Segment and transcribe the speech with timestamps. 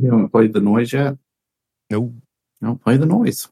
[0.00, 1.16] You haven't played the noise yet?
[1.90, 2.12] Nope.
[2.62, 3.48] No, play the noise.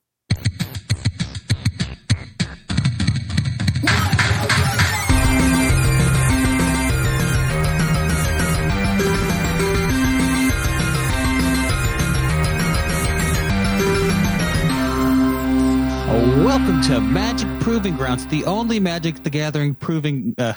[16.45, 20.34] Welcome to Magic Proving Grounds, the only Magic the Gathering proving.
[20.38, 20.55] Uh,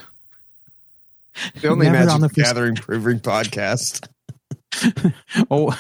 [1.62, 4.08] The only Magic on the the first- Gathering proving podcast.
[5.52, 5.78] oh,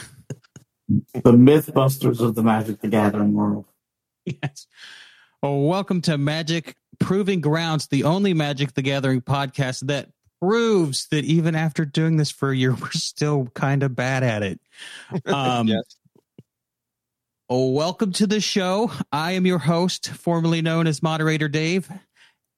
[0.87, 3.65] The Mythbusters of the Magic the Gathering world.
[4.25, 4.67] yes.
[5.43, 10.09] Oh, welcome to Magic Proving Grounds, the only Magic the Gathering podcast that
[10.41, 14.43] proves that even after doing this for a year, we're still kind of bad at
[14.43, 14.59] it.
[15.25, 15.83] Um, Yes.
[17.53, 18.91] Oh, welcome to the show.
[19.11, 21.89] I am your host, formerly known as Moderator Dave.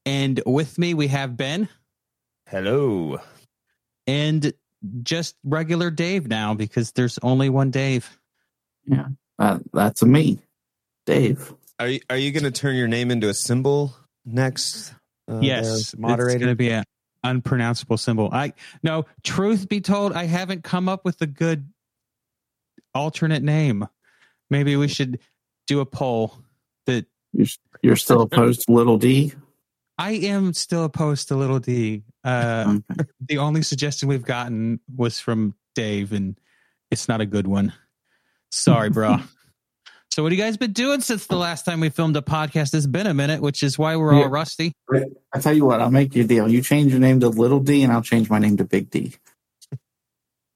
[0.05, 1.67] And with me, we have Ben
[2.47, 3.17] Hello.
[4.05, 4.53] and
[5.03, 8.19] just regular Dave now because there's only one Dave.
[9.39, 10.39] That, that's a me,
[11.05, 11.53] Dave.
[11.79, 13.95] Are you, are you going to turn your name into a symbol
[14.25, 14.93] next?
[15.29, 16.83] Uh, yes, there, It's going to be an
[17.23, 18.29] unpronounceable symbol.
[18.31, 19.05] I no.
[19.23, 21.69] Truth be told, I haven't come up with a good
[22.93, 23.87] alternate name.
[24.49, 25.19] Maybe we should
[25.65, 26.37] do a poll.
[26.85, 27.47] That You're,
[27.81, 29.33] you're still opposed to Little D?
[29.97, 32.03] I am still opposed to Little D.
[32.23, 33.03] Uh, Okay.
[33.27, 36.37] the only suggestion we've gotten was from Dave, and
[36.91, 37.73] it's not a good one.
[38.51, 39.17] Sorry, bro.
[40.11, 42.73] so, what have you guys been doing since the last time we filmed a podcast?
[42.73, 44.27] It's been a minute, which is why we're all Yeah.
[44.29, 44.73] rusty.
[45.33, 46.47] I tell you what, I'll make you a deal.
[46.49, 49.13] You change your name to Little D, and I'll change my name to Big D.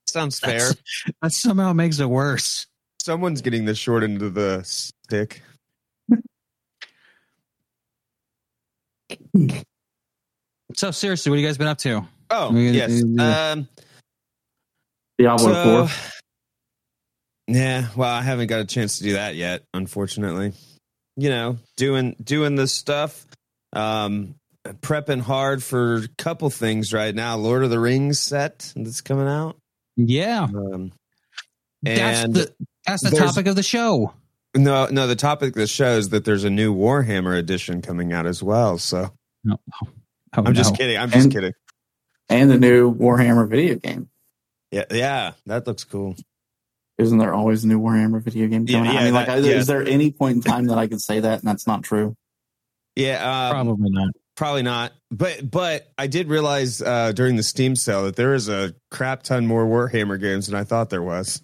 [0.07, 0.59] Sounds fair.
[0.59, 0.75] That's-
[1.21, 2.65] That somehow makes it worse.
[3.01, 5.41] Someone's getting the short end of the stick.
[10.75, 12.05] So, seriously, what have you guys been up to?
[12.29, 13.01] Oh, We- yes.
[13.05, 13.51] yeah.
[13.51, 13.67] Um,
[15.17, 16.11] Diablo so, 4.
[17.47, 20.53] yeah, well, I haven't got a chance to do that yet, unfortunately.
[21.15, 23.25] You know, doing doing this stuff,
[23.73, 24.35] um,
[24.67, 27.37] prepping hard for a couple things right now.
[27.37, 29.57] Lord of the Rings set that's coming out.
[29.95, 30.91] Yeah, Um,
[31.81, 32.53] that's and the
[32.85, 34.13] that's the topic of the show.
[34.57, 38.13] No, no, the topic of the show is that there's a new Warhammer edition coming
[38.13, 38.77] out as well.
[38.77, 39.11] So
[39.43, 39.87] No, oh,
[40.33, 40.97] I'm just kidding.
[40.97, 41.53] I'm just And- kidding.
[42.29, 44.09] And the new Warhammer video game.
[44.71, 46.15] Yeah, yeah, that looks cool.
[46.97, 48.93] Isn't there always a new Warhammer video game Yeah, coming out?
[48.95, 49.35] yeah, I mean, like, yeah.
[49.35, 52.15] is there any point in time that I could say that and that's not true?
[52.97, 54.09] Yeah, um, Probably not.
[54.35, 54.91] Probably not.
[55.09, 59.23] But but I did realize uh, during the Steam sale that there is a crap
[59.23, 61.41] ton more Warhammer games than I thought there was.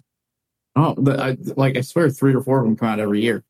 [0.76, 3.44] Oh, the, I, like I swear, three or four of them come out every year.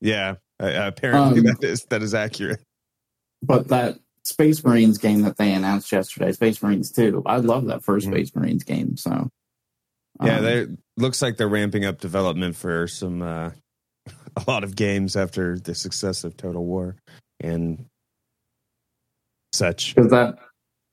[0.00, 2.60] Yeah, apparently Um, that is that is accurate.
[3.42, 7.82] But that Space Marines game that they announced yesterday, Space Marines 2, I love that
[7.82, 8.12] 1st Mhm.
[8.12, 8.96] Space Marines game.
[8.96, 9.28] So,
[10.22, 10.66] Yeah, um, they
[10.96, 13.50] looks like they're ramping up development for some uh,
[14.36, 16.96] a lot of games after the success of Total War
[17.40, 17.86] and
[19.52, 19.94] such.
[19.94, 20.38] because that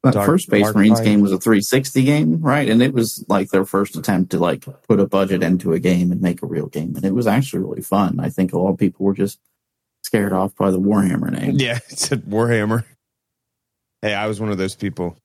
[0.03, 1.05] that Dark- first Space Dark Marines Fight.
[1.05, 2.69] game was a 360 game, right?
[2.69, 6.11] And it was like their first attempt to like put a budget into a game
[6.11, 8.19] and make a real game, and it was actually really fun.
[8.19, 9.39] I think a lot of people were just
[10.03, 11.55] scared off by the Warhammer name.
[11.59, 12.83] Yeah, it said Warhammer.
[14.01, 15.17] Hey, I was one of those people.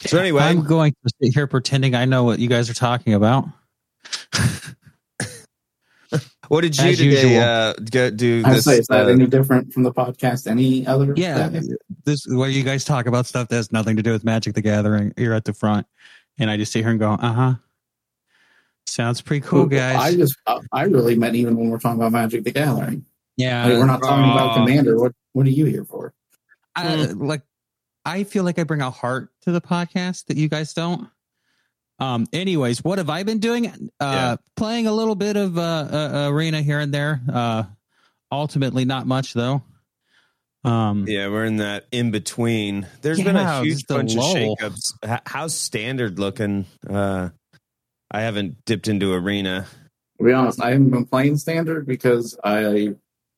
[0.00, 3.14] So anyway, I'm going to sit here pretending I know what you guys are talking
[3.14, 3.46] about.
[6.48, 7.42] what did you as today usual.
[7.42, 8.42] uh, go, do?
[8.44, 10.46] I This, say, is that uh, any different from the podcast?
[10.46, 11.14] Any other?
[11.16, 11.50] Yeah,
[12.04, 14.62] this where you guys talk about stuff that has nothing to do with Magic the
[14.62, 15.12] Gathering.
[15.16, 15.86] You're at the front,
[16.38, 17.54] and I just sit here and go, "Uh huh."
[18.86, 19.96] Sounds pretty cool, guys.
[19.96, 20.34] I just,
[20.72, 23.04] I really meant even when we're talking about Magic the Gathering.
[23.36, 24.98] yeah, Like, we're not talking about uh, Commander.
[24.98, 26.14] What, what are you here for?
[26.74, 27.42] I, like
[28.06, 31.08] I feel like I bring a heart to the podcast that you guys don't.
[31.98, 32.26] Um.
[32.32, 33.66] Anyways, what have I been doing?
[33.68, 33.70] Uh,
[34.00, 34.36] Yeah.
[34.56, 35.60] playing a little bit of uh,
[35.92, 37.20] uh arena here and there.
[37.32, 37.64] Uh,
[38.30, 39.62] ultimately, not much though.
[40.64, 41.06] Um.
[41.08, 42.86] Yeah, we're in that in between.
[43.02, 44.34] There's been a huge just a bunch of lull.
[44.56, 44.92] shakeups.
[45.04, 46.66] H- How's standard looking?
[46.88, 47.30] Uh,
[48.10, 49.66] I haven't dipped into arena.
[50.18, 52.94] To be honest, I haven't been playing Standard because I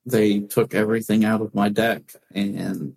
[0.07, 2.03] they took everything out of my deck,
[2.35, 2.97] and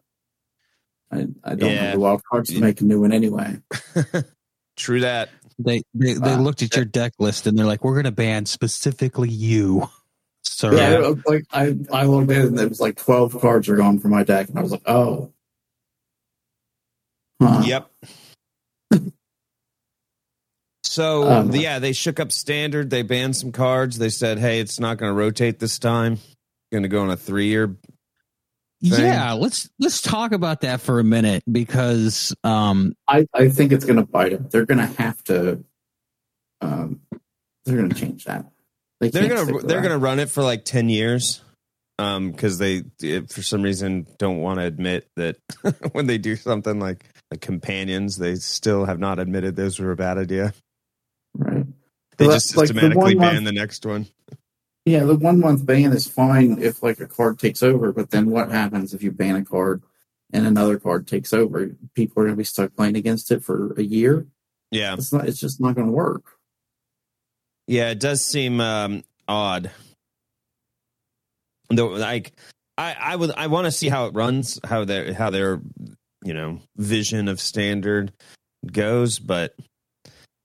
[1.12, 1.84] I, I don't Yeah.
[1.84, 3.58] have the wild cards to make a new one anyway.
[4.78, 5.30] True that.
[5.60, 8.12] They they, they Uh, looked at your deck list and they're like, "We're going to
[8.12, 9.90] ban specifically you,
[10.44, 13.40] sir." Yeah, it was like I I looked at it and it was like twelve
[13.40, 15.32] cards are gone from my deck, and I was like, oh,
[17.42, 17.62] Huh.
[17.66, 17.92] Yep.
[20.86, 22.92] So Um, yeah, they shook up standard.
[22.92, 23.98] They banned some cards.
[23.98, 26.20] They said, "Hey, it's not going to rotate this time.
[26.72, 27.76] Going to go on a three-year."
[28.84, 29.06] Thing.
[29.06, 33.86] Yeah, let's let's talk about that for a minute because um I I think it's
[33.86, 34.48] going to bite them.
[34.50, 35.64] They're going to have to
[36.62, 37.02] um
[37.66, 38.46] they're going to change that.
[39.00, 41.42] They They're gonna stick they're gonna run it for like ten years,
[42.00, 42.84] um, because they
[43.30, 45.36] for some reason don't want to admit that
[45.92, 49.96] when they do something like like companions, they still have not admitted those were a
[49.98, 50.54] bad idea.
[51.36, 51.66] right.
[52.18, 54.08] They Well, just like the systematically one ban the next one.
[54.86, 58.30] Yeah, the one month ban is fine if like a card takes over, but then
[58.30, 59.82] what happens if you ban a card
[60.34, 61.70] and another card takes over?
[61.96, 64.28] People are going to be stuck playing against it for a year.
[64.72, 65.28] Yeah, It's not.
[65.28, 66.24] It's just not going to work.
[67.68, 69.72] yeah, it does seem um, odd.
[71.70, 72.34] Though, like,
[72.78, 75.62] I I would I want to see how it runs, how their how their
[76.26, 78.12] you know vision of standard
[78.66, 79.56] goes, but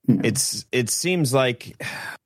[0.07, 0.21] Yeah.
[0.25, 1.83] it's it seems like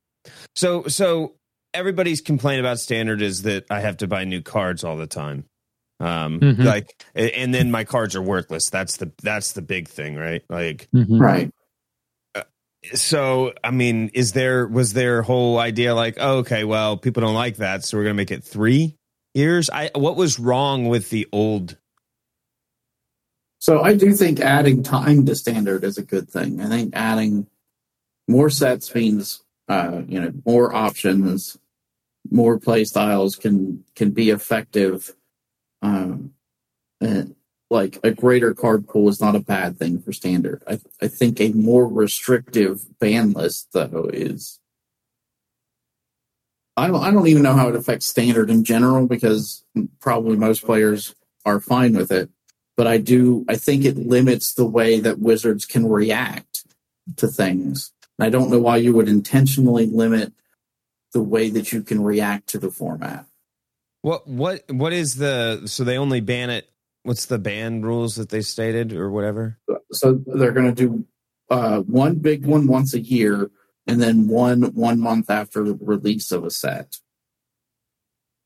[0.56, 1.34] so so
[1.74, 5.44] everybody's complaint about standard is that I have to buy new cards all the time.
[6.00, 6.64] Um Mhm.
[6.64, 8.70] like and then my cards are worthless.
[8.70, 10.42] That's the that's the big thing, right?
[10.48, 11.20] Like Mhm.
[11.20, 11.52] Right.
[12.94, 17.34] so I mean, is there was their whole idea like, oh, okay, well, people don't
[17.34, 18.96] like that, so we're gonna make it three
[19.34, 19.70] years?
[19.70, 21.76] I what was wrong with the old
[23.60, 26.60] So I do think adding time to standard is a good thing.
[26.60, 27.46] I think adding
[28.26, 31.56] more sets means uh, you know more options,
[32.30, 35.14] more play styles can can be effective.
[35.82, 36.32] Um,
[37.00, 37.34] and
[37.70, 40.62] like a greater card pool is not a bad thing for standard.
[40.68, 44.58] I I think a more restrictive ban list though is.
[46.74, 49.62] I don't, I don't even know how it affects standard in general because
[50.00, 51.14] probably most players
[51.44, 52.30] are fine with it
[52.76, 56.64] but I do I think it limits the way that wizards can react
[57.16, 57.92] to things.
[58.18, 60.32] And I don't know why you would intentionally limit
[61.12, 63.26] the way that you can react to the format.
[64.02, 66.68] what what what is the so they only ban it
[67.02, 69.58] what's the ban rules that they stated or whatever?
[69.92, 71.04] So they're going to do
[71.50, 73.50] uh, one big one once a year,
[73.86, 76.98] and then one one month after the release of a set.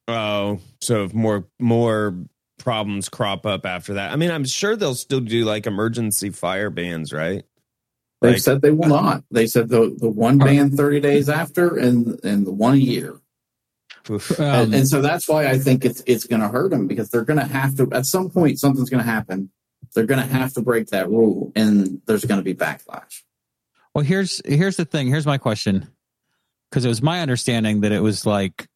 [0.09, 2.17] Oh, so if more more
[2.59, 4.13] problems crop up after that.
[4.13, 7.45] I mean, I'm sure they'll still do like emergency fire bans, right?
[8.23, 9.25] They've Like- said they will not.
[9.31, 13.21] They said the the one ban thirty days after, and and the one year.
[14.09, 17.11] Um, and, and so that's why I think it's it's going to hurt them because
[17.11, 19.51] they're going to have to at some point something's going to happen.
[19.95, 23.23] They're going to have to break that rule, and there's going to be backlash.
[23.95, 25.09] Well, here's here's the thing.
[25.09, 25.89] Here's my question,
[26.71, 28.69] because it was my understanding that it was like,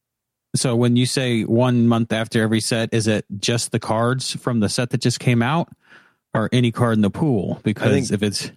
[0.55, 4.59] so when you say one month after every set, is it just the cards from
[4.59, 5.69] the set that just came out,
[6.33, 7.59] or any card in the pool?
[7.63, 8.51] Because think- if it's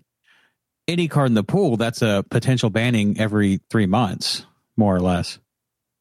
[0.88, 4.46] any card in the pool, that's a potential banning every three months,
[4.76, 5.38] more or less.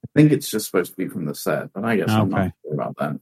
[0.03, 2.51] I think it's just supposed to be from the set, but I guess I'm not
[2.63, 3.19] sure about that.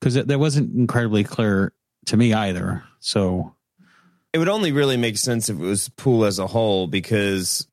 [0.00, 1.72] Because that wasn't incredibly clear
[2.06, 2.84] to me either.
[2.98, 3.54] So
[4.32, 7.66] it would only really make sense if it was pool as a whole because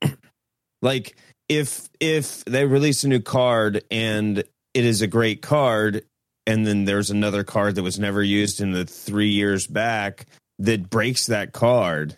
[0.82, 1.16] like
[1.48, 6.04] if if they release a new card and it is a great card
[6.46, 10.26] and then there's another card that was never used in the 3 years back
[10.58, 12.16] that breaks that card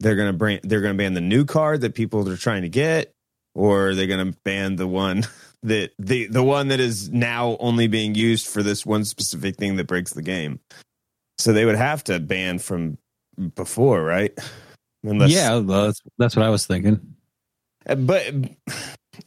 [0.00, 2.62] they're going to bring they're going to ban the new card that people are trying
[2.62, 3.12] to get
[3.54, 5.24] or they're going to ban the one
[5.62, 9.76] that the the one that is now only being used for this one specific thing
[9.76, 10.60] that breaks the game
[11.38, 12.98] so they would have to ban from
[13.54, 14.36] before, right?
[15.02, 17.14] Unless, yeah, well, that's that's what I was thinking.
[17.86, 18.32] Uh, but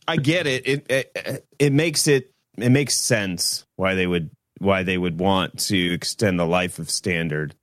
[0.07, 0.67] I get it.
[0.67, 5.59] It it, it makes it it makes sense why they would why they would want
[5.59, 7.55] to extend the life of standard.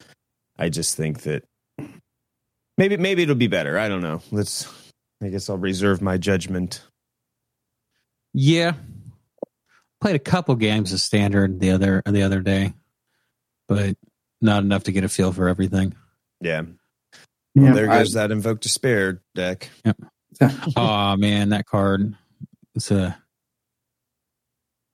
[0.58, 1.44] I just think that
[2.78, 3.78] maybe maybe it'll be better.
[3.78, 4.22] I don't know.
[4.30, 4.66] Let's.
[5.22, 6.82] I guess I'll reserve my judgment.
[8.34, 8.72] Yeah,
[10.00, 12.74] played a couple games of standard the other the other day,
[13.66, 13.96] but
[14.42, 15.94] not enough to get a feel for everything.
[16.40, 16.62] Yeah.
[17.54, 19.70] Yeah, there I- goes that invoke despair deck.
[20.76, 22.14] oh man, that card.
[22.74, 23.16] It's a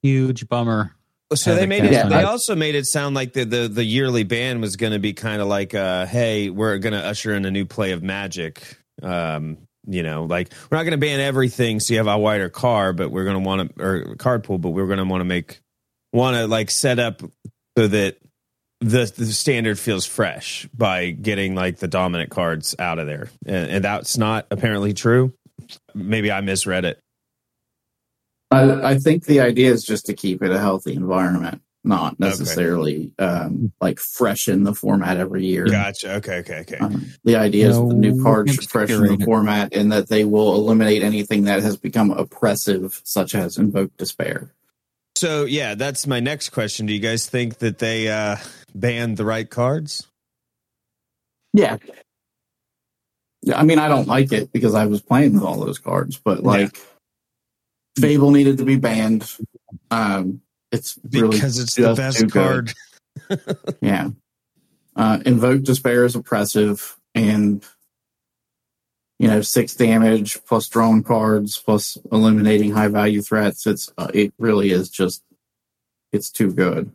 [0.03, 0.95] huge bummer.
[1.35, 1.91] So they made it.
[1.91, 4.99] cast They also made it sound like the the, the yearly ban was going to
[4.99, 8.03] be kind of like, uh, "Hey, we're going to usher in a new play of
[8.03, 12.19] Magic." Um, you know, like we're not going to ban everything, so you have a
[12.19, 15.05] wider card, but we're going to want to or card pool, but we're going to
[15.05, 15.61] want to make
[16.13, 17.23] want to like set up
[17.77, 18.19] so that
[18.81, 23.71] the the standard feels fresh by getting like the dominant cards out of there, and,
[23.71, 25.33] and that's not apparently true.
[25.95, 27.01] Maybe I misread it.
[28.53, 33.13] I, I think the idea is just to keep it a healthy environment, not necessarily
[33.19, 35.67] um, like freshen the format every year.
[35.67, 36.15] Gotcha.
[36.17, 36.39] Okay.
[36.39, 36.61] Okay.
[36.61, 36.79] Okay.
[36.79, 39.25] Um, the idea is the new No, cards it's should freshen the curated.
[39.25, 44.53] format and that they will eliminate anything that has become oppressive, such as invoke despair.
[45.17, 46.87] So yeah, that's my next question.
[46.87, 48.37] Do you guys think that they uh,
[48.75, 50.07] banned the right cards?
[51.55, 51.77] Yeah,
[53.43, 56.19] Yeah, I mean, I don't like it because I was playing with all those cards,
[56.19, 56.79] but like,
[57.99, 59.31] Fable needed to be banned.
[59.91, 62.73] Um, it's really because it's the best card.
[63.83, 64.11] Yeah.
[64.97, 67.65] Uh, Invoke Despair is oppressive and,
[69.19, 73.67] you know, six damage plus drawing cards plus eliminating high value threats.
[73.67, 75.23] It's, uh, it really is just,
[76.11, 76.91] it's too good.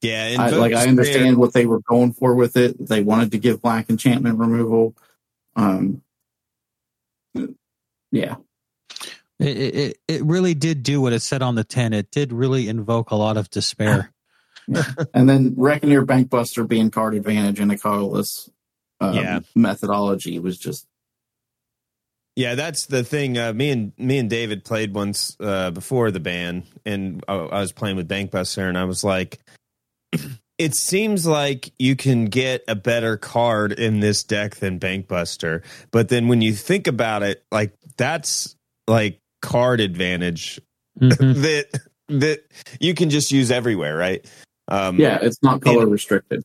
[0.00, 2.76] Yeah, I, like, I Despair- understand what they were going for with it.
[2.88, 4.94] They wanted to give black enchantment removal.
[5.56, 6.02] Um,
[8.12, 8.36] yeah.
[9.44, 11.92] It, it it really did do what it said on the tin.
[11.92, 14.10] It did really invoke a lot of despair.
[15.12, 18.48] And then Reckoner Bankbuster being card advantage in a colorless
[18.98, 19.40] um, Yeah.
[19.54, 20.86] methodology was just,
[22.34, 23.36] Yeah, that's the thing.
[23.36, 27.60] Uh, me and me and David played once uh, before the ban, and I, I
[27.60, 29.38] was playing with Bankbuster, and I was like,
[30.58, 36.08] "It seems like you can get a better card in this deck than Bankbuster." But
[36.08, 38.56] then when you think about it, like that's
[38.88, 40.60] like card advantage
[41.00, 41.34] Mhm.
[41.42, 42.44] that that
[42.80, 44.24] you can just use everywhere, right?
[44.68, 46.42] Um, yeah, it's not color restricted.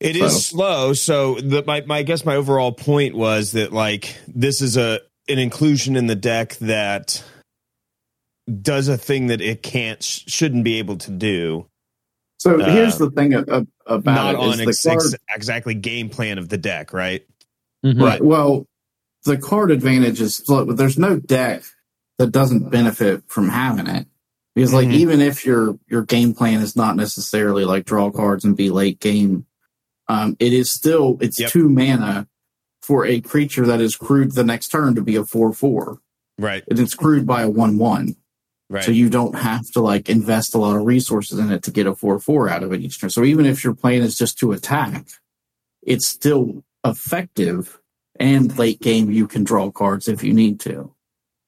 [0.00, 0.92] It is slow.
[0.92, 5.00] So the, my, my I guess my overall point was that like this is a
[5.28, 7.22] an inclusion in the deck that
[8.62, 11.66] does a thing that it can't sh- shouldn't be able to do.
[12.38, 14.96] So Uh, here's the thing a- a- about not it is on the ex- card,
[14.98, 17.26] ex- exactly game plan of the deck, right?
[17.84, 18.00] Mhm.
[18.02, 18.22] right.
[18.22, 18.66] Well,
[19.24, 21.64] the card advantage is look, there's no deck
[22.18, 24.06] that doesn't benefit from having it
[24.54, 24.94] because like Mhm.
[24.94, 28.98] even if your your game plan is not necessarily like draw cards and be late
[29.00, 29.46] game,
[30.08, 31.50] um, it is still it's Yep.
[31.50, 32.26] two mana
[32.82, 36.00] for a creature that is crewed the next turn to be a four four.
[36.40, 38.14] Right, And it's crewed by a one one.
[38.70, 38.84] right.
[38.84, 41.86] So you don't have to like invest a lot of resources in it to get
[41.86, 43.10] a four four out of it each turn.
[43.10, 45.06] So even if your plan is just to attack,
[45.82, 47.78] it's still effective.
[48.20, 50.92] And late game, you can draw cards if you need to.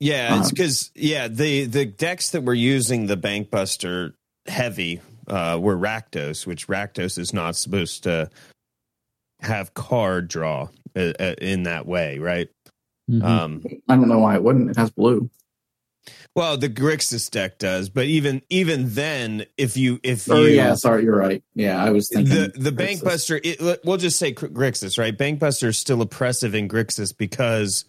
[0.01, 4.15] Yeah, it's um, because yeah the the decks that were using the Bankbuster
[4.47, 8.31] heavy uh, were Rakdos, which Rakdos is not supposed to
[9.41, 12.49] have card draw uh, uh, in that way, right?
[13.11, 13.23] Mhm.
[13.23, 14.71] Um, I don't know why it wouldn't.
[14.71, 15.31] It has blue.
[16.35, 20.75] Well, the Grixis deck does, but even even then, if you if you Oh yeah,
[20.75, 21.43] sorry, you're right.
[21.55, 23.03] Yeah, I was thinking the the Grixis.
[23.03, 25.17] Bankbuster, it, we'll just say Gr- Grixis, right?
[25.17, 27.85] Bankbuster is still oppressive in Grixis because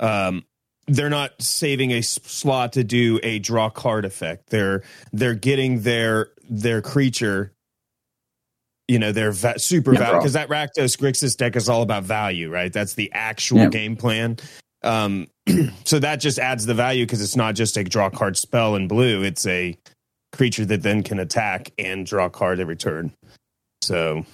[0.00, 0.44] um
[0.86, 4.50] they're not saving a slot to do a draw card effect.
[4.50, 7.52] They're they're getting their their creature.
[8.86, 12.02] You know, their va- super Yeah, value because that Rakdos Grixis deck is all about
[12.02, 12.70] value, right?
[12.70, 13.68] That's the actual Yeah.
[13.70, 14.36] game plan.
[14.82, 15.28] Um,
[15.84, 18.86] so that just adds the value because it's not just a draw card spell in
[18.86, 19.78] blue; it's a
[20.34, 23.12] creature that then can attack and draw card every turn.
[23.82, 24.26] So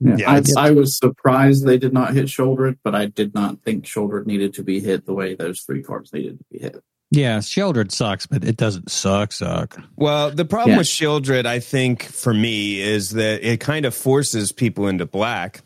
[0.00, 3.60] Yeah, Yeah, I, I was surprised they did not hit Sheoldred, but I did not
[3.62, 6.82] think Sheoldred needed to be hit the way those three cards needed to be hit.
[7.12, 9.32] Yeah, Sheoldred sucks, but it doesn't suck.
[9.32, 9.76] Suck.
[9.96, 10.78] Well, the problem Yeah.
[10.78, 15.60] with Sheoldred, I think, for me, is that it kind of forces people into black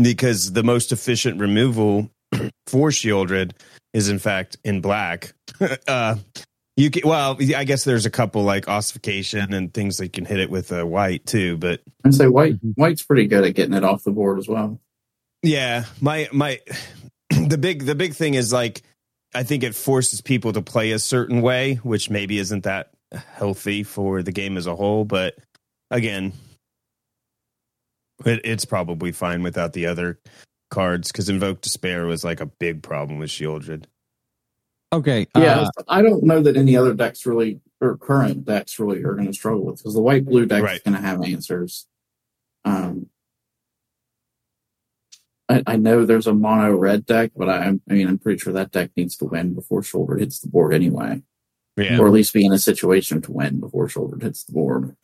[0.00, 2.10] because the most efficient removal
[2.66, 3.52] for Sheoldred
[3.92, 5.34] is, in fact, in black.
[5.88, 6.16] uh,
[6.76, 10.24] you can, well, I guess there's a couple like ossification and things that you can
[10.26, 12.56] hit it with uh, white too, but I'd say white.
[12.74, 14.78] White's pretty good at getting it off the board as well.
[15.42, 16.60] Yeah, my my
[17.30, 18.82] the big the big thing is like
[19.34, 23.82] I think it forces people to play a certain way, which maybe isn't that healthy
[23.82, 25.36] for the game as a whole, but
[25.90, 26.32] again,
[28.24, 30.18] it, it's probably fine without the other
[30.70, 33.84] cards because Invoke Despair was like a big problem with Sheoldred.
[34.92, 35.26] Okay.
[35.36, 39.14] Yeah, uh, I don't know that any other decks really or current decks really are
[39.14, 41.86] going to struggle with because the white blue deck is going to have answers.
[42.64, 43.08] Um,
[45.48, 48.52] I, I know there's a mono red deck, but I, I mean I'm pretty sure
[48.52, 51.22] that deck needs to win before Sheoldred hits the board anyway,
[51.76, 54.96] Yeah, or at least be in a situation to win before Sheoldred hits the board.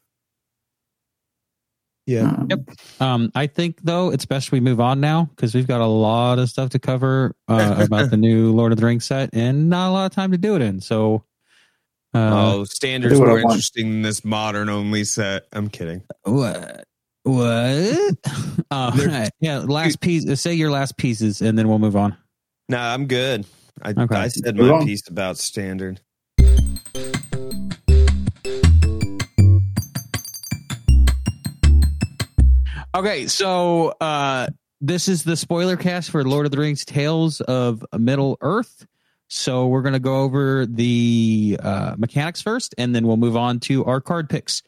[2.06, 2.22] Yeah.
[2.30, 2.60] Um, Yep.
[3.00, 6.38] um, I think though it's best we move on now because we've got a lot
[6.38, 9.90] of stuff to cover uh, about the new Lord of the Rings set and not
[9.90, 10.80] a lot of time to do it in.
[10.80, 11.24] So,
[12.14, 15.46] uh, oh, standards do more interesting than this modern only set.
[15.52, 16.02] I'm kidding.
[16.24, 16.84] what?
[17.24, 18.16] What?
[18.70, 19.58] uh, yeah.
[19.60, 20.28] Last piece.
[20.28, 22.16] uh, Say your last pieces, and then we'll move on.
[22.68, 23.46] No, I'm good.
[23.80, 24.14] I, Okay.
[24.16, 26.00] I said my piece about standard.
[32.94, 34.48] Okay, so uh
[34.82, 38.84] this is the spoiler cast for Lord of the Rings Tales of Middle Earth.
[39.28, 43.60] So we're going to go over the uh, mechanics first, and then we'll move on
[43.60, 44.62] to our card picks.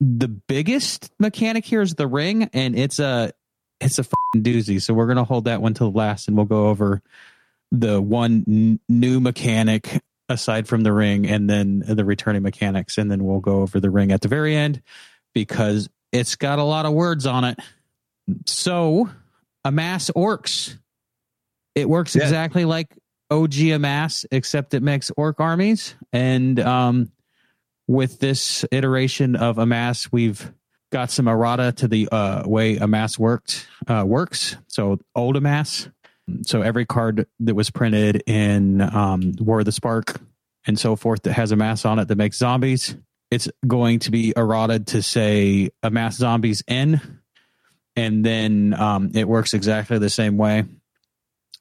[0.00, 3.32] The biggest mechanic here is the ring, and it's a
[3.80, 4.04] it's a
[4.36, 4.82] doozy.
[4.82, 7.00] So we're gonna hold that one till last, and we'll go over
[7.72, 13.10] the one n- new mechanic aside from the ring, and then the returning mechanics, and
[13.10, 14.82] then we'll go over the ring at the very end
[15.32, 17.58] because it's got a lot of words on it.
[18.46, 19.08] So,
[19.64, 20.76] amass orcs.
[21.74, 22.22] It works Yeah.
[22.22, 22.88] exactly like
[23.30, 25.94] OG amass, except it makes orc armies.
[26.12, 27.12] And um,
[27.86, 30.52] with this iteration of amass, we've
[30.92, 34.56] got some errata to the uh, way amass worked uh, works.
[34.68, 35.88] So old amass.
[36.42, 40.20] So every card that was printed in um, War of the Spark
[40.66, 42.96] and so forth that has amass on it that makes zombies,
[43.30, 47.20] it's going to be errated to say amass zombies N,
[47.94, 50.64] and then um, it works exactly the same way.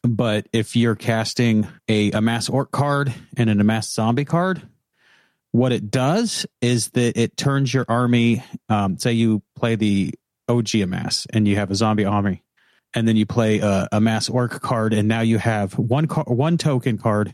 [0.03, 4.61] But if you're casting a amass orc card and an amass zombie card,
[5.51, 8.43] what it does is that it turns your army.
[8.69, 10.13] Um, say you play the
[10.47, 12.43] OG amass and you have a zombie army,
[12.93, 16.57] and then you play a, amass orc card, and now you have one car, one
[16.57, 17.33] token card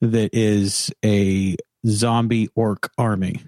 [0.00, 1.56] that is a
[1.86, 3.42] zombie orc army.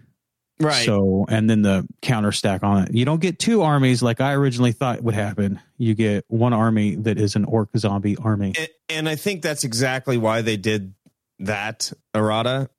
[0.60, 0.84] Right.
[0.84, 2.94] So, and then the counter stack on it.
[2.94, 5.60] You don't get two armies like I originally thought would happen.
[5.76, 8.54] You get one army that is an orc zombie army.
[8.58, 10.94] and, and I think that's exactly why they did
[11.40, 12.70] that errata.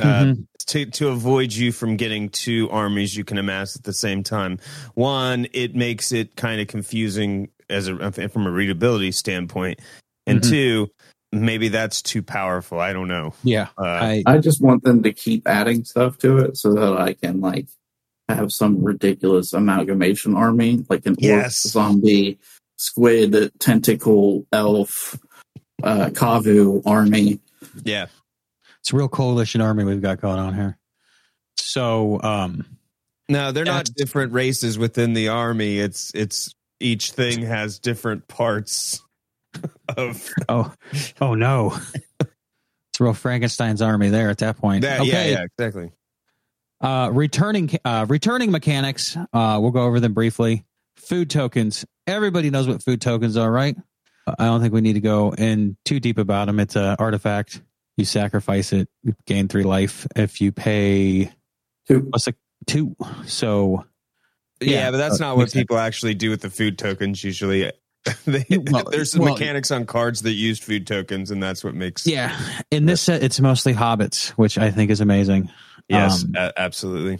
[0.00, 0.46] Uh, Mhm.
[0.68, 4.60] to to avoid you from getting two armies you can amass at the same time.
[4.94, 9.80] One, it makes it kind of confusing as a from a readability standpoint,
[10.24, 10.48] and Mhm.
[10.50, 10.88] two,
[11.32, 12.78] maybe that's too powerful.
[12.80, 13.34] I don't know.
[13.44, 16.96] Yeah, Uh, I I just want them to keep adding stuff to it so that
[16.96, 17.66] I can like
[18.28, 21.64] have some ridiculous amalgamation army, like an Yes.
[21.64, 22.38] orc, zombie,
[22.76, 25.18] squid, tentacle, elf,
[25.82, 27.40] uh, kavu army.
[27.84, 28.06] yeah,
[28.80, 30.76] it's a real coalition army we've got going on here.
[31.56, 32.64] So, um,
[33.28, 35.78] no, they're not different races within the army.
[35.78, 39.02] It's it's each thing has different parts
[39.96, 40.72] of oh,
[41.20, 41.76] oh no,
[42.20, 44.82] it's real Frankenstein's army there at that point.
[44.82, 45.04] that.
[45.04, 45.92] Yeah, yeah, exactly.
[46.80, 49.16] Uh, returning uh, returning mechanics.
[49.32, 50.64] Uh, we'll go over them briefly.
[50.96, 51.84] Food tokens.
[52.06, 53.76] Everybody knows what food tokens are, right?
[54.38, 56.60] I don't think we need to go in too deep about them.
[56.60, 57.62] It's an artifact.
[57.96, 60.06] You sacrifice it, you gain three life.
[60.14, 61.32] If you pay
[61.86, 62.06] Two.
[62.10, 62.34] what's the
[62.66, 62.94] two?
[63.26, 63.84] So
[64.60, 65.62] Yeah, Yeah, but that's uh, not what makes sense.
[65.62, 67.72] people actually do with the food tokens usually.
[68.26, 71.74] They- Well, there's some well- mechanics on cards that used food tokens, and that's what
[71.74, 72.38] makes yeah,
[72.70, 75.50] in this set it's mostly hobbits, which I think is amazing.
[75.88, 77.18] yes, Um, a- absolutely.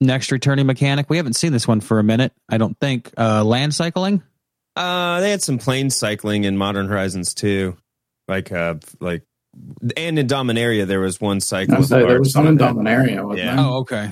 [0.00, 1.08] Next returning mechanic.
[1.08, 2.32] We haven't seen this one for a minute.
[2.50, 3.10] I don't think.
[3.16, 4.22] Uh, land cycling.
[4.76, 7.76] Uh, they had some plane cycling in Modern Horizons too,
[8.26, 9.22] like uh, like,
[9.96, 11.76] and in Dominaria there was one cycle.
[11.76, 13.54] Was of there was some in Dominaria, Yeah.
[13.54, 13.64] there?
[13.64, 14.10] Oh, okay.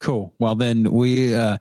[0.00, 0.32] Cool.
[0.38, 1.58] Well, then we uh,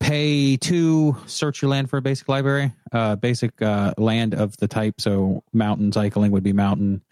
[0.00, 4.66] pay to search your land for a basic library, uh, basic uh, land of the
[4.66, 5.00] type.
[5.00, 7.02] So mountain cycling would be mountain,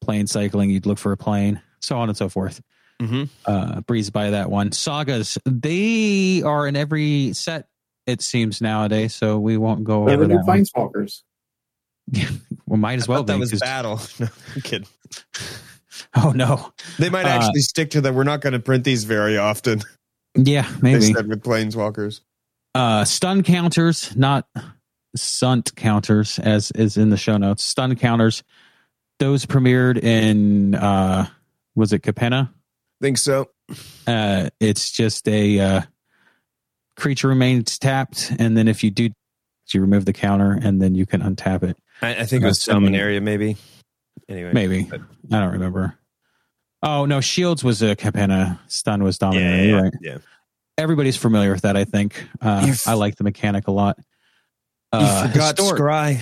[0.00, 2.60] plane cycling, you'd look for a plane, so on and so forth.
[3.00, 3.28] Mhm.
[3.44, 4.72] Uh, breeze by that one.
[4.72, 7.68] Sagas, they are in every set,
[8.06, 9.14] it seems nowadays.
[9.14, 10.46] So we won't go They're over the new that.
[10.46, 10.64] One.
[10.64, 11.22] planeswalkers.
[12.66, 13.40] Well, might as I well thought that be.
[13.40, 14.00] was 'cause- battle.
[14.18, 14.88] No, I'm kidding.
[16.16, 16.72] Oh, no.
[16.98, 18.14] They might Uh, actually stick to that.
[18.14, 19.80] We're not going to print these very often.
[20.36, 21.12] Yeah, They maybe.
[21.12, 22.20] said with planeswalkers.
[22.74, 24.48] uh stun counters not
[25.16, 28.42] sunt counters as is in the show notes stun counters
[29.20, 31.26] those premiered in uh
[31.76, 32.50] was it capenna
[33.00, 33.50] Think so.
[34.08, 35.80] uh it's just a uh
[36.96, 39.10] creature remains tapped and then if you do
[39.72, 42.48] you remove the counter and then you can untap it I, I think it Uh,
[42.48, 43.56] was sending- Dominaria, maybe.
[44.28, 45.00] Anyway, maybe but-
[45.32, 45.96] i don't remember
[46.84, 50.18] oh no shields was a capenna stun was Yeah, dominating yeah, yeah, right yeah.
[50.78, 53.96] everybody's familiar with that i think uh f- i like the mechanic a lot
[54.92, 56.20] You Uh, forgot historic- Scry.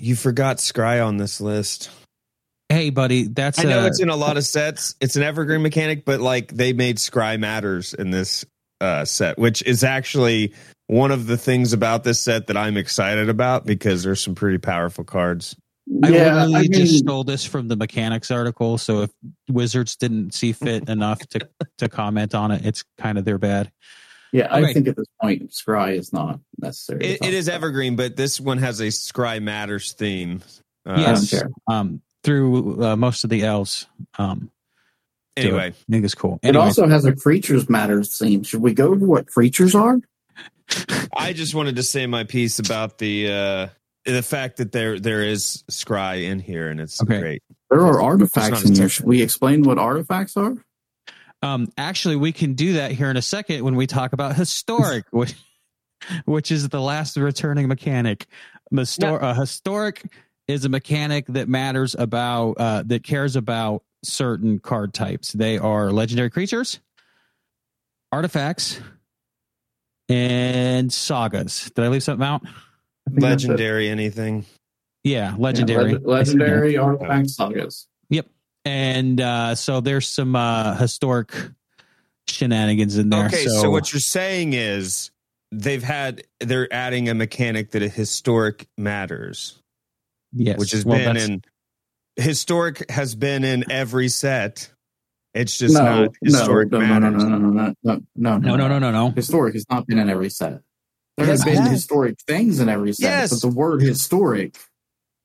[0.00, 1.90] You forgot Scry on this list.
[2.70, 4.94] Hey, buddy, that's I know uh, it's in a lot of sets.
[5.00, 8.44] It's an evergreen mechanic, but like they made Scry matters in this
[8.80, 10.54] uh, set, which is actually
[10.86, 14.58] one of the things about this set that I'm excited about because there's some pretty
[14.58, 15.54] powerful cards.
[16.02, 18.78] I yeah, literally I mean, just stole this from the mechanics article.
[18.78, 19.10] So if
[19.48, 21.48] Wizards didn't see fit enough to
[21.78, 23.72] to comment on it, it's kind of their bad.
[24.32, 24.72] yeah, I Okay.
[24.74, 27.04] think at this point, Scry is not necessary.
[27.04, 27.56] It, it is about.
[27.56, 30.42] evergreen, but this one has a Scry matters theme.
[30.86, 31.42] Uh, I Yes.
[31.68, 33.86] Um, through uh, most of the elves.
[34.18, 34.50] Um,
[35.36, 36.38] Anyway, I think it's cool.
[36.42, 38.42] It also has a creatures matters theme.
[38.42, 40.00] Should we go to what creatures are?
[41.16, 43.66] I just wanted to say my piece about the uh,
[44.12, 47.20] the fact that there there is Scry in here, and it's Okay.
[47.20, 47.42] great.
[47.70, 48.88] There are artifacts in here.
[48.88, 50.54] Should we explain what artifacts are?
[51.42, 55.04] um, actually, we can do that here in a second when we talk about historic.
[55.10, 55.34] which-
[56.24, 58.26] which is the last returning mechanic.
[58.72, 60.02] Mistor- A historic
[60.48, 65.32] is a mechanic that matters about uh, that cares about certain card types.
[65.32, 66.80] They are legendary creatures,
[68.10, 68.80] artifacts,
[70.08, 71.70] and sagas.
[71.74, 72.42] Did I leave something out?
[73.06, 73.48] I think that's it.
[73.48, 74.44] Legendary anything.
[75.04, 75.92] Yeah, Yeah, legendary.
[75.94, 77.88] leg- legendary artifact sagas.
[78.10, 78.26] Yep.
[78.64, 81.32] And uh, so there's some uh, historic
[82.28, 83.26] shenanigans in there.
[83.26, 85.10] Okay, so, what you're saying is
[85.50, 89.58] they've had they're adding a mechanic that a historic matters,
[90.32, 91.42] yes, which has well, been that's- in
[92.16, 94.70] historic has been in every set.
[95.32, 96.08] It's just no, not no,
[96.38, 97.24] historic no, no, no, matters.
[97.24, 97.74] no, no, no, no,
[98.16, 99.10] no, no, no, no, no, no.
[99.10, 100.60] Historic has not been in every set.
[101.20, 101.70] There Yes, have been has.
[101.72, 103.30] historic things in every set, Yes.
[103.30, 104.56] but the word historic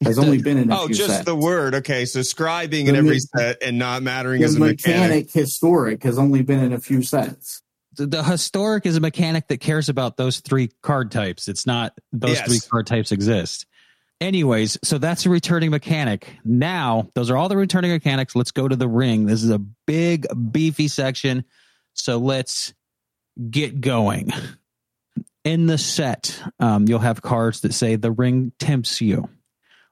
[0.04, 1.26] has only been in a Oh, few just sets.
[1.26, 1.74] the word.
[1.76, 4.78] Okay, so scribing in every me- set and not mattering The as a mechanic,
[5.26, 5.32] mechanic.
[5.32, 7.62] historic has only been in a few sets.
[7.96, 11.48] The, the historic is a mechanic that cares about those three card types.
[11.48, 12.48] It's not those Yes.
[12.48, 13.66] three card types exist.
[14.20, 16.28] Anyways, so that's a returning mechanic.
[16.44, 18.36] Now, those are all the returning mechanics.
[18.36, 19.26] Let's go to the ring.
[19.28, 21.46] This is a big, beefy section.
[21.94, 22.74] So let's
[23.50, 24.32] get going.
[25.46, 29.30] In the set, um, you'll have cards that say the ring tempts you.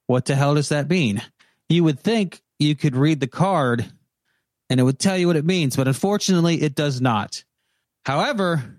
[0.08, 1.22] What the hell does that mean?
[1.70, 3.86] You would think you could read the card
[4.70, 7.44] and it would tell you what it means, but unfortunately, it does not.
[8.06, 8.78] However,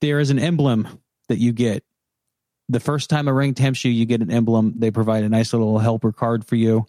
[0.00, 0.88] there is an emblem
[1.28, 1.84] that you get.
[2.68, 4.74] The first time a ring tempts you, you get an emblem.
[4.78, 6.86] They provide a nice little helper card for you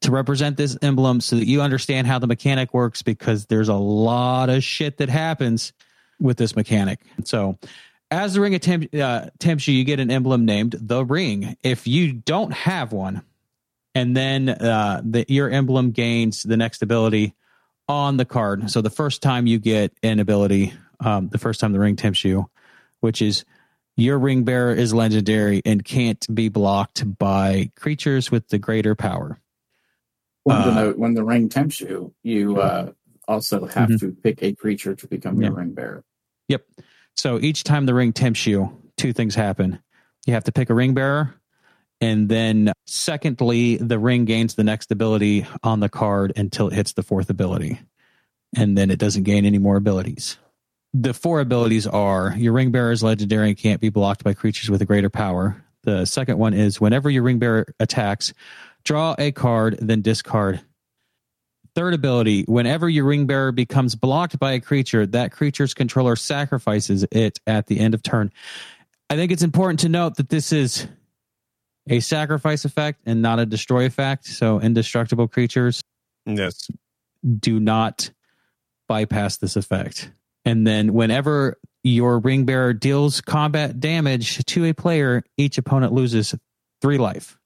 [0.00, 3.74] to represent this emblem so that you understand how the mechanic works because there's a
[3.74, 5.72] lot of shit that happens
[6.18, 7.00] with this mechanic.
[7.24, 7.58] So,
[8.12, 11.56] as the ring attempt, uh, tempts you, you get an emblem named the ring.
[11.62, 13.22] If you don't have one,
[13.94, 17.34] and then uh, the, your emblem gains the next ability
[17.88, 18.70] on the card.
[18.70, 22.24] So the first time you get an ability, um, the first time the ring tempts
[22.24, 22.48] you,
[23.00, 23.44] which is
[23.96, 29.40] your ring bearer is legendary and can't be blocked by creatures with the greater power.
[30.44, 32.92] One to Uh, when the ring tempts you, you uh,
[33.28, 34.00] also have Mhm.
[34.00, 36.04] to pick a creature to become your ring bearer.
[36.48, 36.66] Yep.
[37.16, 39.80] So each time the ring tempts you, two things happen.
[40.26, 41.34] You have to pick a ring bearer.
[42.00, 46.94] And then, secondly, the ring gains the next ability on the card until it hits
[46.94, 47.80] the fourth ability.
[48.56, 50.36] And then it doesn't gain any more abilities.
[50.94, 54.68] The four abilities are your ring bearer is legendary and can't be blocked by creatures
[54.68, 55.64] with a greater power.
[55.84, 58.34] The second one is whenever your ring bearer attacks,
[58.84, 60.60] draw a card, then discard.
[61.74, 67.04] Third ability, whenever your ring bearer becomes blocked by a creature, that creature's controller sacrifices
[67.10, 68.30] it at the end of turn.
[69.08, 70.86] I think it's important to note that this is
[71.88, 74.26] a sacrifice effect and not a destroy effect.
[74.26, 75.82] So indestructible creatures
[76.26, 76.68] Yes.
[77.38, 78.10] do not
[78.86, 80.10] bypass this effect.
[80.44, 86.34] And then whenever your ring bearer deals combat damage to a player, each opponent loses
[86.80, 87.38] three life.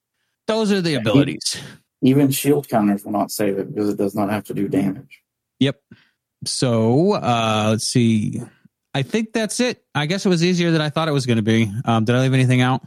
[0.46, 1.60] Those are the abilities.
[2.02, 5.22] Even shield counters will not save it because it does not have to do damage.
[5.60, 5.80] Yep.
[6.44, 8.42] So uh, let's see.
[8.94, 9.82] I think that's it.
[9.94, 11.70] I guess it was easier than I thought it was going to be.
[11.84, 12.82] Um, did I leave anything out?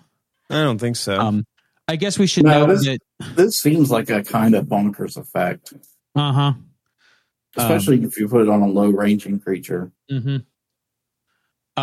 [0.50, 1.20] I don't think so.
[1.20, 1.46] Um,
[1.88, 3.00] I guess we should No, know this- that.
[3.36, 5.74] This seems like a kind of bonkers effect,
[6.16, 6.54] Uh huh.
[7.58, 9.92] especially if you put it on a low ranging creature.
[10.10, 10.38] Mm-hmm.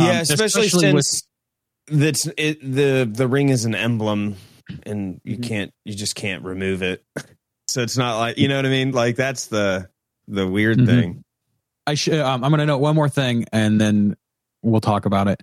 [0.01, 0.63] yeah, especially,
[0.93, 1.29] with since
[1.89, 4.37] that's it, the the ring is an emblem,
[4.85, 5.43] and you Mhm.
[5.43, 7.05] can't you just can't remove it.
[7.69, 8.93] So it's not like you know what I mean.
[8.93, 9.89] Like that's the
[10.29, 10.87] the weird Mhm.
[10.87, 11.25] thing.
[11.85, 12.21] I should.
[12.21, 14.17] Um, I'm going to note one more thing, and then
[14.63, 15.43] we'll talk about it.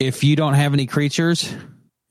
[0.00, 1.52] If you don't have any creatures,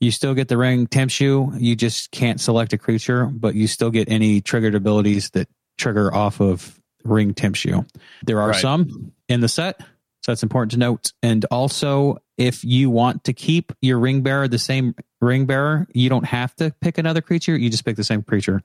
[0.00, 1.52] you still get the ring tempts you.
[1.58, 6.14] You just can't select a creature, but you still get any triggered abilities that trigger
[6.14, 7.84] off of ring tempts you.
[8.24, 8.60] There are Right.
[8.62, 11.12] some in the set, so that's important to note.
[11.22, 16.08] And also, if you want to keep your ring bearer the same ring bearer, you
[16.08, 17.56] don't have to pick another creature.
[17.56, 18.62] You just pick the same creature,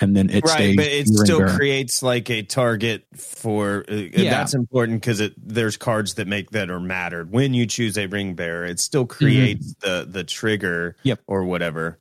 [0.00, 1.56] and then it right, but it still bearer.
[1.56, 3.84] creates like a target for.
[3.88, 4.30] Uh, Yeah.
[4.30, 8.06] That's important because it there's cards that make that are mattered when you choose a
[8.06, 8.64] ring bearer.
[8.64, 9.16] It still Mm-hmm.
[9.24, 10.96] creates the the trigger.
[11.02, 11.20] Yep.
[11.26, 11.98] or whatever.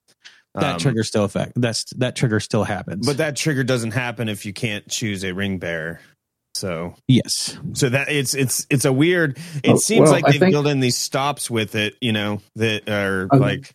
[0.55, 1.53] that Um, trigger still effect.
[1.55, 3.05] That's that trigger still happens.
[3.07, 5.99] but that trigger doesn't happen if you can't choose a ring bearer.
[6.55, 9.37] So yes, So that it's it's it's a weird.
[9.63, 12.41] It Oh, seems well, like they think- build in these stops with it, you know,
[12.55, 13.37] that are Okay.
[13.39, 13.71] like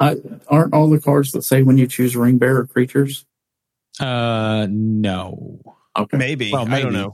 [0.00, 0.16] I,
[0.48, 3.24] aren't all the cards that say when you choose ring bearer creatures?
[4.00, 5.60] uh, no.
[5.96, 6.16] Okay.
[6.16, 7.12] maybe, Well, I don't know.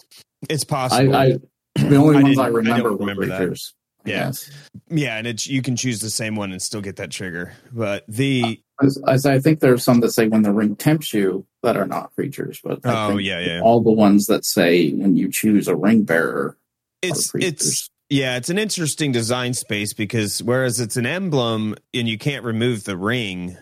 [0.49, 1.15] It's possible.
[1.15, 1.39] I
[1.75, 3.39] the only I ones I I remember don't were remember that.
[3.39, 3.75] creatures.
[4.07, 4.25] I Yeah.
[4.27, 4.51] guess.
[4.89, 7.53] yeah, and it's you can choose the same one and still get that trigger.
[7.73, 11.13] But the As, as I think there are some that say when the ring tempts
[11.13, 14.45] you that are not creatures, but I oh think yeah, yeah, all the ones that
[14.45, 16.57] say when you choose a ring bearer
[17.03, 17.53] it's creatures.
[17.61, 22.45] it's Yeah, it's an interesting design space because whereas it's an emblem and you can't
[22.45, 23.57] remove the ring,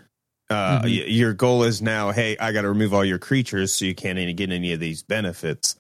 [0.50, 0.82] uh, Mhm.
[0.84, 3.94] y- your goal is now, hey, I got to remove all your creatures so you
[3.94, 5.76] can't any, get any of these benefits.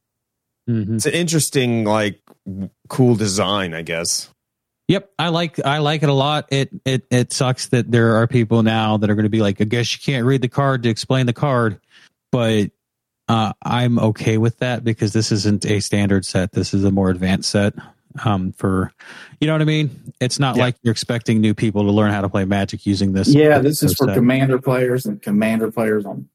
[0.68, 0.96] Mhm.
[0.96, 4.30] It's an interesting, like, w- cool design, I guess.
[4.88, 6.46] Yep, I like I like it a lot.
[6.50, 9.60] It it it sucks that there are people now that are going to be like,
[9.60, 11.80] I guess you can't read the card to explain the card,
[12.30, 12.70] but
[13.28, 16.52] uh, I'm okay with that because this isn't a standard set.
[16.52, 17.74] This is a more advanced set.
[18.24, 18.92] Um, for
[19.40, 20.12] you know what I mean?
[20.20, 20.62] It's not Yeah.
[20.62, 23.28] like you're expecting new people to learn how to play Magic using this.
[23.28, 24.14] Yeah, this is for set.
[24.14, 26.28] commander players and commander players on.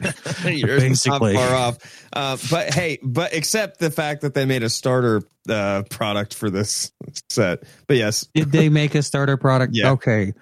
[0.44, 1.34] You're Basically.
[1.34, 2.06] not far off.
[2.12, 6.50] Uh, but hey, but except the fact that they made a starter uh, product for
[6.50, 6.92] this
[7.30, 7.62] set.
[7.86, 9.74] But yes, Did they make a starter product?
[9.74, 9.92] Yeah.
[9.92, 10.32] Okay.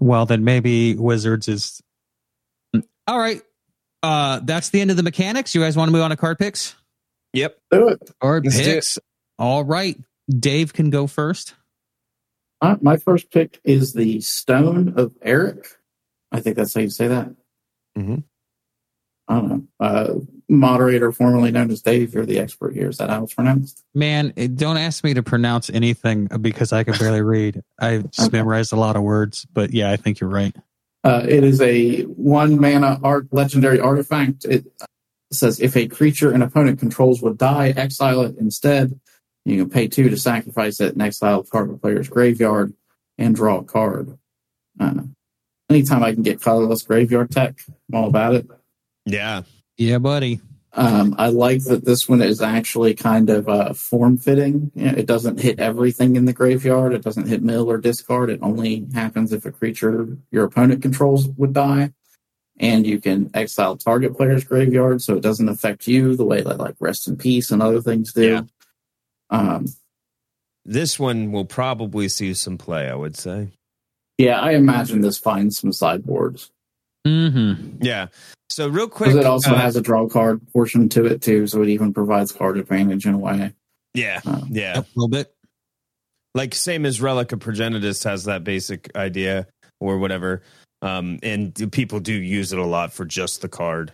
[0.00, 1.80] Well, then maybe Wizards is.
[3.06, 3.40] All right.
[4.02, 5.54] Uh, that's the end of the mechanics.
[5.54, 6.74] You guys want to move on to card picks?
[7.32, 7.56] yep.
[7.70, 8.10] Do it.
[8.20, 8.74] Card Let's do it.
[8.74, 8.98] picks.
[9.38, 9.96] All right.
[10.28, 11.54] Dave can go first.
[12.60, 15.66] Uh, my first pick is the Stone of Erech.
[16.30, 17.30] I think that's how you say that.
[17.98, 18.22] Mhm.
[19.28, 19.62] I don't know.
[19.80, 20.14] Uh,
[20.48, 22.88] moderator, formerly known as Dave, you're the expert here.
[22.88, 23.82] Is that how it's pronounced?
[23.94, 27.62] Man, don't ask me to pronounce anything because I can barely read.
[27.80, 28.38] I just Okay.
[28.38, 30.54] memorized a lot of words, but yeah, I think you're right.
[31.04, 34.44] Uh, it is a one mana art legendary artifact.
[34.44, 34.66] It
[35.32, 38.98] says if a creature an opponent controls would die, exile it instead.
[39.44, 42.72] You can pay two to sacrifice it and exile a target player's graveyard
[43.18, 44.16] and draw a card.
[44.78, 45.02] Uh,
[45.70, 48.46] anytime I can get colorless graveyard tech, I'm all about it.
[49.04, 49.42] Yeah.
[49.76, 50.40] Yeah, buddy.
[50.74, 54.72] Um, I like that this one is actually kind of uh, form fitting.
[54.74, 56.94] it doesn't hit everything in the graveyard.
[56.94, 58.30] It doesn't hit mill or discard.
[58.30, 61.92] It only happens if a creature your opponent controls would die.
[62.58, 66.58] And you can exile target player's graveyard, so it doesn't affect you the way that
[66.58, 68.28] like Rest in Peace and other things do.
[68.30, 68.42] Yeah.
[69.30, 69.66] Um,
[70.64, 73.48] This one will probably see some play, I would say.
[74.16, 76.50] yeah, I imagine this finds some sideboards
[77.06, 77.78] Mm-hmm.
[77.82, 78.08] Yeah.
[78.50, 81.46] So real quick, because it also uh, has a draw card portion to it too,
[81.46, 83.54] so it even provides card advantage in a way.
[83.94, 84.78] yeah, Um, yeah.
[84.78, 85.34] A little bit.
[86.34, 89.46] like same as Relic of Progenitus has that basic idea
[89.80, 90.42] or whatever.
[90.82, 93.92] Um, and do- people do use it a lot for just the card.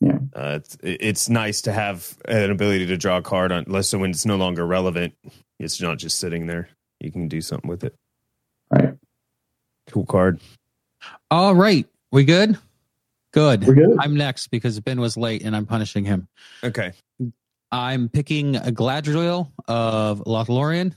[0.00, 0.18] Yeah.
[0.34, 3.98] Uh, it's it's nice to have an ability to draw a card on, unless so
[3.98, 5.14] when it's no longer relevant,
[5.60, 6.68] it's not just sitting there.
[7.00, 7.94] You can do something with it.
[8.70, 8.94] Right,
[9.90, 10.40] Cool card.
[11.30, 11.86] All right.
[12.14, 12.56] We good?
[13.32, 13.66] Good.
[13.66, 13.96] we're good.
[13.98, 16.28] I'm next because Ben was late and I'm punishing him.
[16.62, 16.92] Okay.
[17.72, 20.94] I'm picking a Galadriel of Lothlorien.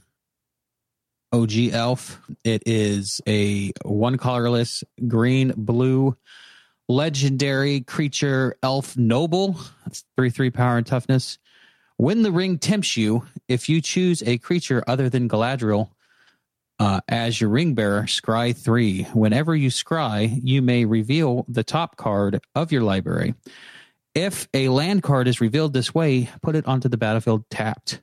[1.34, 2.22] OG elf.
[2.44, 6.16] It is a one colorless green blue
[6.88, 9.60] legendary creature elf noble.
[9.86, 11.40] That's three three power and toughness.
[11.96, 15.90] When the ring tempts you, if you choose a creature other than Galadriel
[16.80, 19.04] uh, as your ring bearer, scry three.
[19.14, 23.34] Whenever you scry, you may reveal the top card of your library.
[24.14, 28.02] If a land card is revealed this way, put it onto the battlefield tapped.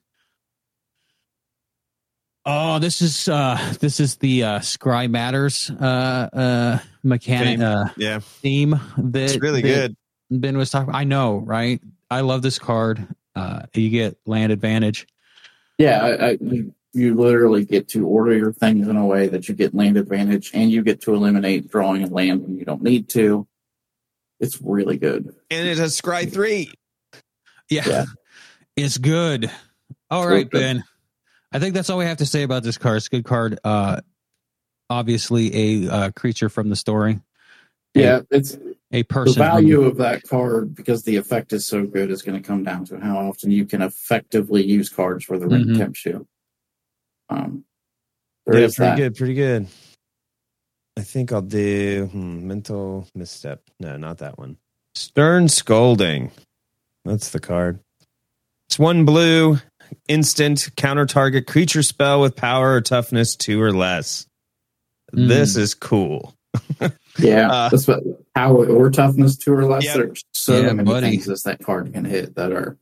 [2.46, 7.62] Oh, this is uh this is the uh Scry Matters uh uh mechanic Theme.
[7.62, 8.18] uh Yeah.
[8.20, 9.96] theme that It's really that good.
[10.30, 11.80] Ben was talking I know, right?
[12.10, 13.06] I love this card.
[13.34, 15.06] Uh you get land advantage.
[15.78, 16.38] Yeah, I, I,
[16.94, 19.96] you, you literally get to order your things in a way that you get land
[19.96, 23.46] advantage, and you get to eliminate drawing a land when you don't need to.
[24.40, 25.34] It's really good.
[25.50, 26.70] And it has Scry 3.
[27.70, 27.82] Yeah.
[27.86, 28.04] Yeah.
[28.76, 29.50] It's good.
[30.10, 30.60] All It's right, good.
[30.60, 30.84] Ben.
[31.52, 32.96] I think that's all we have to say about this card.
[32.98, 33.58] It's a good card.
[33.64, 34.00] Uh
[34.90, 37.20] obviously a uh, creature from the story.
[37.94, 38.58] Yeah, it's
[38.92, 39.04] A person.
[39.04, 39.34] the person.
[39.42, 42.84] value of that card because the effect is so good is going to come down
[42.86, 45.78] to how often you can effectively use cards where the ring Mhm.
[47.30, 47.36] Tempts you.
[47.36, 47.64] Um,
[48.46, 48.96] there yeah, is pretty that.
[48.96, 49.16] good.
[49.16, 49.66] Pretty good.
[50.96, 53.62] I think I'll do hmm, mental misstep.
[53.80, 54.58] No, not that one.
[54.94, 56.30] Stern scolding.
[57.04, 57.80] That's the card.
[58.68, 59.58] It's one blue,
[60.08, 64.26] instant counter target creature spell with power or toughness two or less.
[65.14, 65.28] Mm.
[65.28, 66.34] This is cool.
[67.16, 68.02] Yeah, Uh, that's what
[68.34, 69.84] power or toughness two or less.
[69.84, 69.94] Yep.
[69.96, 71.10] There's so Yeah, many buddy.
[71.10, 72.76] things that that card can hit that are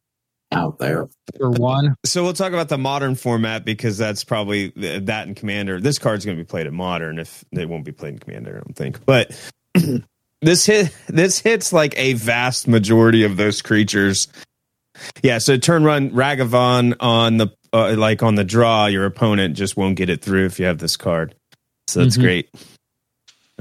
[0.52, 1.08] out there.
[1.38, 1.96] for one.
[2.04, 5.80] So we'll talk about the modern format because that's probably that in Commander.
[5.80, 7.18] This card's going to be played at Modern.
[7.18, 9.04] If it won't be played in Commander, I don't think.
[9.06, 9.36] But
[10.42, 14.28] this hit this hits like a vast majority of those creatures.
[15.22, 15.38] Yeah.
[15.38, 19.96] So turn run Ragavan on the uh, like on the draw, your opponent just won't
[19.96, 21.34] get it through if you have this card.
[21.88, 22.20] So that's Mhm.
[22.22, 22.50] great.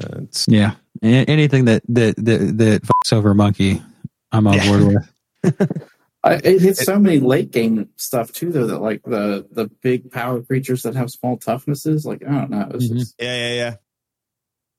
[0.02, 0.76] Uh, Yeah.
[1.04, 3.82] A- anything that that that, that fucks over monkey,
[4.32, 4.68] I'm on Yeah.
[4.68, 5.04] board
[5.44, 5.82] with.
[6.24, 8.68] I, it hits so many late game stuff too, though.
[8.68, 12.06] That like the the big power creatures that have small toughnesses.
[12.06, 12.70] Like I don't know.
[12.74, 12.98] It's Mhm.
[13.00, 13.76] just, Yeah, yeah, yeah.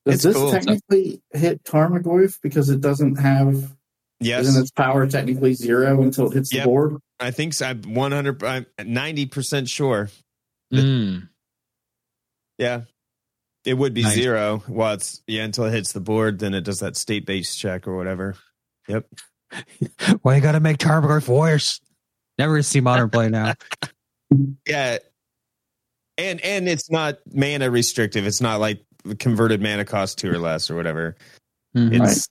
[0.06, 0.50] does It's this cool.
[0.52, 3.74] technically hit Tarmogoyf because it doesn't have?
[4.20, 6.62] Yes, Isn't its power technically zero until it hits Yep.
[6.62, 6.96] the board?
[7.18, 7.66] I think so.
[7.66, 10.10] I'm 100, I'm 90% sure.
[10.72, 11.28] Mm.
[12.58, 12.82] Yeah.
[13.64, 14.14] It would be Nice.
[14.14, 14.62] zero.
[14.68, 17.88] Well, it's, yeah, until it hits the board, then it does that state based check
[17.88, 18.36] or whatever.
[18.86, 19.06] Yep.
[20.22, 21.80] Why you got to make Tarmogoyf worse?
[22.38, 23.54] Never see modern play now.
[24.66, 24.96] Yeah.
[26.16, 28.26] And, and it's not mana restrictive.
[28.26, 28.82] It's not like
[29.18, 31.16] converted mana cost two or less or whatever.
[31.76, 32.02] Mhm.
[32.02, 32.28] It's,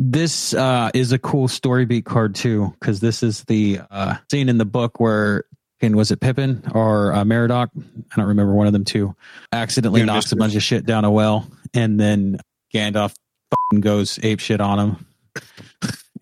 [0.00, 4.48] This uh, is a cool story beat card too, because this is the uh, scene
[4.48, 5.44] in the book where,
[5.80, 7.68] and was it Pippin or uh, Meriadoc?
[7.76, 9.14] I don't remember one of them two.
[9.52, 12.40] Accidentally Yeah, knocks a bunch of shit down a well, and then
[12.74, 13.14] Gandalf
[13.50, 15.06] fucking goes ape shit on him,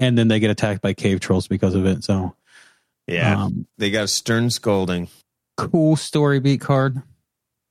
[0.00, 2.04] and then they get attacked by cave trolls because of it.
[2.04, 2.34] So,
[3.06, 3.44] yeah.
[3.44, 5.08] um, they got a stern scolding.
[5.56, 7.02] cool story beat card.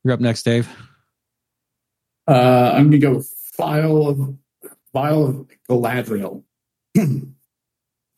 [0.03, 0.67] You're up next, Dave.
[2.27, 3.23] Uh, I'm gonna go
[3.55, 4.35] phial of
[4.93, 6.43] vial of Galadriel.
[6.97, 7.01] uh,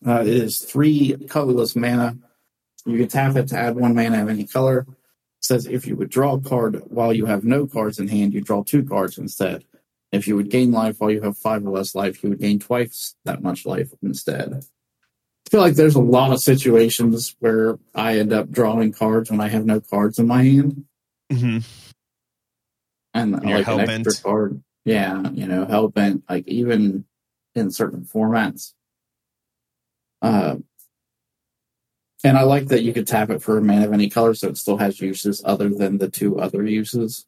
[0.05, 2.17] it is three colorless mana.
[2.85, 4.79] You can tap it to add one mana of any color.
[4.79, 8.33] It says if you would draw a card while you have no cards in hand,
[8.33, 9.63] you draw two cards instead.
[10.13, 12.59] If you would gain life while you have five or less life, you would gain
[12.59, 14.53] twice that much life instead.
[14.53, 19.41] I feel like there's a lot of situations where I end up drawing cards when
[19.41, 20.85] I have no cards in my hand
[21.31, 21.59] hmm
[23.13, 24.63] and You're like an extra card.
[24.85, 27.05] Yeah, you know, hell bent, like even
[27.55, 28.73] in certain formats.
[30.21, 30.57] Uh,
[32.23, 34.49] and I like that you could tap it for a man of any color, so
[34.49, 37.25] it still has uses other than the two other uses.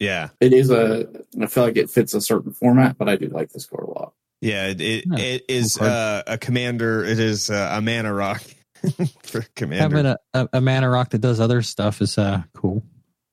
[0.00, 0.30] Yeah.
[0.40, 1.06] It is a,
[1.40, 3.90] I feel like it fits a certain format, but I do like this card a
[3.90, 4.12] lot.
[4.40, 4.66] Yeah.
[4.68, 7.04] It, it, Yeah, it is cool uh, a commander.
[7.04, 8.42] It is uh, a mana rock
[9.22, 9.96] for commander.
[9.96, 12.82] Having a, a, a mana rock that does other stuff is uh, cool.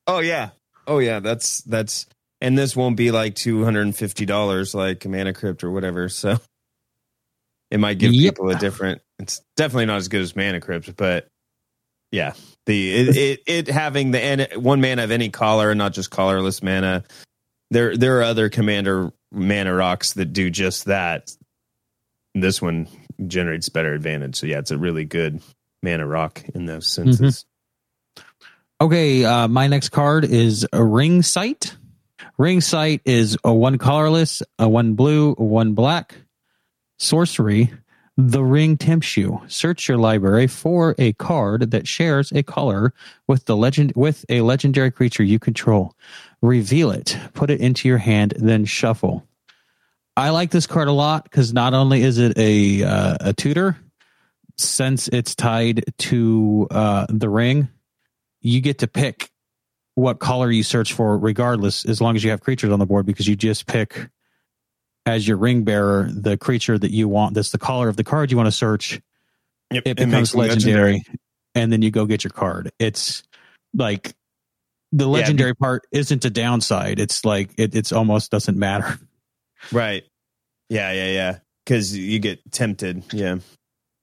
[0.05, 0.49] Oh yeah.
[0.85, 1.21] Oh yeah.
[1.21, 2.05] That's that's
[2.41, 6.09] and this won't be like two hundred and fifty dollars like Mana Crypt or whatever.
[6.09, 6.37] So
[7.71, 8.35] it might give Yep.
[8.35, 9.01] people a different.
[9.19, 11.27] It's definitely not as good as Mana Crypt, but
[12.11, 12.33] yeah,
[12.67, 16.11] the it it, it having the and one mana of any color and not just
[16.11, 17.03] colorless mana.
[17.71, 21.35] There there are other commander mana rocks that do just that.
[22.35, 22.87] This one
[23.25, 24.35] generates better advantage.
[24.35, 25.41] So yeah, it's a really good
[25.81, 27.45] mana rock in those senses.
[28.79, 31.75] Okay, uh, my next card is a ring sight.
[32.37, 36.15] Ring sight is a one colorless, a one blue, a one black
[36.99, 37.73] sorcery.
[38.19, 39.41] The ring tempts you.
[39.47, 42.91] Search your library for a card that shares a color
[43.27, 45.93] with the legend with a legendary creature you control.
[46.41, 47.15] Reveal it.
[47.35, 49.27] Put it into your hand, then shuffle.
[50.15, 53.77] I like this card a lot because not only is it a uh, a tutor,
[54.57, 57.69] since it's tied to uh, the ring,
[58.41, 59.29] you get to pick
[59.93, 63.05] what color you search for regardless as long as you have creatures on the board
[63.05, 64.09] because you just pick
[65.07, 68.29] as your ring bearer the creature that you want that's the color of the card
[68.31, 68.99] you want to search
[69.71, 71.03] Yep, it becomes them legendary,
[71.55, 73.23] and then you go get your card it's
[73.73, 74.13] like
[74.91, 78.99] the legendary part isn't a downside it's like it it's almost doesn't matter
[79.71, 80.03] Right.
[80.69, 81.37] Yeah, yeah, yeah.
[81.65, 83.03] Because you get tempted.
[83.11, 83.37] Yeah.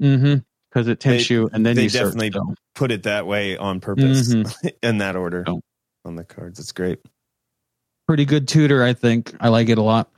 [0.03, 0.37] mm-hmm
[0.69, 2.55] because it tempts They- you and then they you search, definitely so.
[2.75, 4.73] Put it that way on purpose Mhm.
[4.83, 5.61] in that order Oh.
[6.05, 6.59] on the cards.
[6.59, 6.99] It's great.
[8.09, 10.11] pretty good tutor i think i like it a lot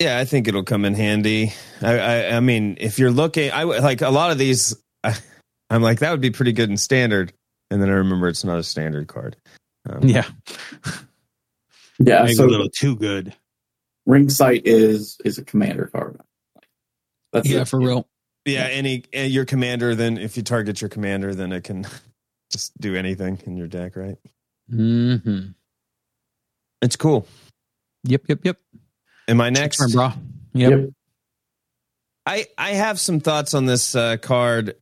[0.00, 1.52] Yeah, I think it'll come in handy.
[1.80, 4.76] I, I, I mean, if you're looking, I like a lot of these.
[5.02, 5.14] I,
[5.70, 7.32] I'm like that would be pretty good in standard,
[7.70, 9.36] and then I remember it's not a standard card.
[9.88, 10.24] Um, yeah
[11.98, 13.34] Yeah, Maybe so a little too good
[14.06, 16.20] ring sight is is a commander card.
[17.32, 17.68] That's yeah it.
[17.68, 18.08] for real
[18.44, 18.64] yeah.
[18.64, 21.86] Any uh, your commander, then if you target your commander, then it can
[22.50, 24.16] just do anything in your deck, right?
[24.72, 25.50] mm-hmm
[26.82, 27.26] It's cool.
[28.04, 28.58] yep yep yep
[29.28, 29.78] Am I next?
[29.78, 30.12] Turn, bro.
[30.54, 30.70] Yep.
[30.70, 30.90] Yep.
[32.26, 34.76] I I have some thoughts on this uh, card.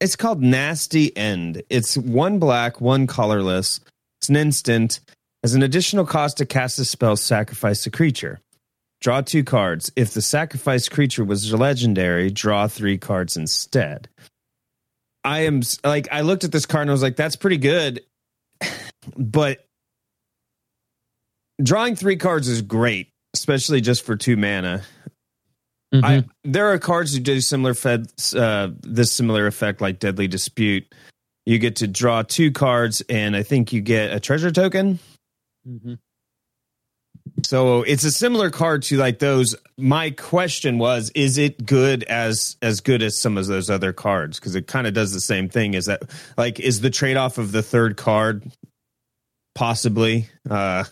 [0.00, 1.62] It's called Nasty End.
[1.70, 3.80] It's one black, one colorless.
[4.20, 5.00] It's an instant.
[5.42, 8.40] As an additional cost to cast a spell, sacrifice a creature.
[9.00, 9.92] Draw two cards.
[9.94, 14.08] If the sacrificed creature was legendary, draw three cards instead.
[15.22, 18.02] I am like I looked at this card and I was like, that's pretty good,
[19.16, 19.66] but
[21.62, 24.82] drawing three cards is great, especially just for two mana.
[25.94, 26.04] Mhm.
[26.04, 30.92] I there are cards that do similar fed uh, this similar effect like Deadly Dispute.
[31.44, 34.98] You get to draw two cards, and I think you get a treasure token.
[35.68, 35.98] Mhm.
[37.44, 39.54] So it's a similar card to like those.
[39.76, 44.40] My question was, is it good as as good as some of those other cards?
[44.40, 45.74] Because it kind of does the same thing.
[45.74, 46.02] Is that
[46.36, 48.50] like is the trade off of the third card
[49.54, 50.84] possibly uh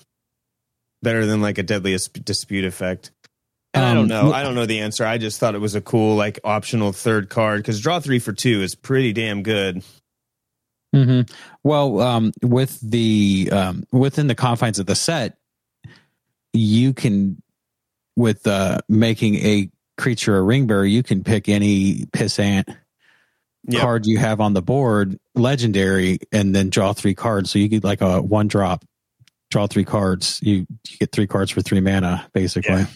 [1.04, 3.12] better than like a deadly dispute effect?
[3.72, 4.32] And I don't Um, know.
[4.32, 5.04] I don't know the answer.
[5.06, 8.32] I just thought it was a cool like optional third card because draw three for
[8.32, 9.82] two is pretty damn good.
[10.94, 11.32] Mm-hmm.
[11.64, 15.38] Well, um, with the um, within the confines of the set,
[16.52, 17.40] you can
[18.16, 22.76] with uh, making a creature a ring bearer, you can pick any pissant
[23.66, 23.80] Yep.
[23.80, 27.50] card you have on the board, legendary, and then draw three cards.
[27.50, 28.84] So you get like a one drop,
[29.54, 30.40] draw three cards.
[30.42, 32.74] You, you get three cards for three mana, basically.
[32.74, 32.86] Yeah.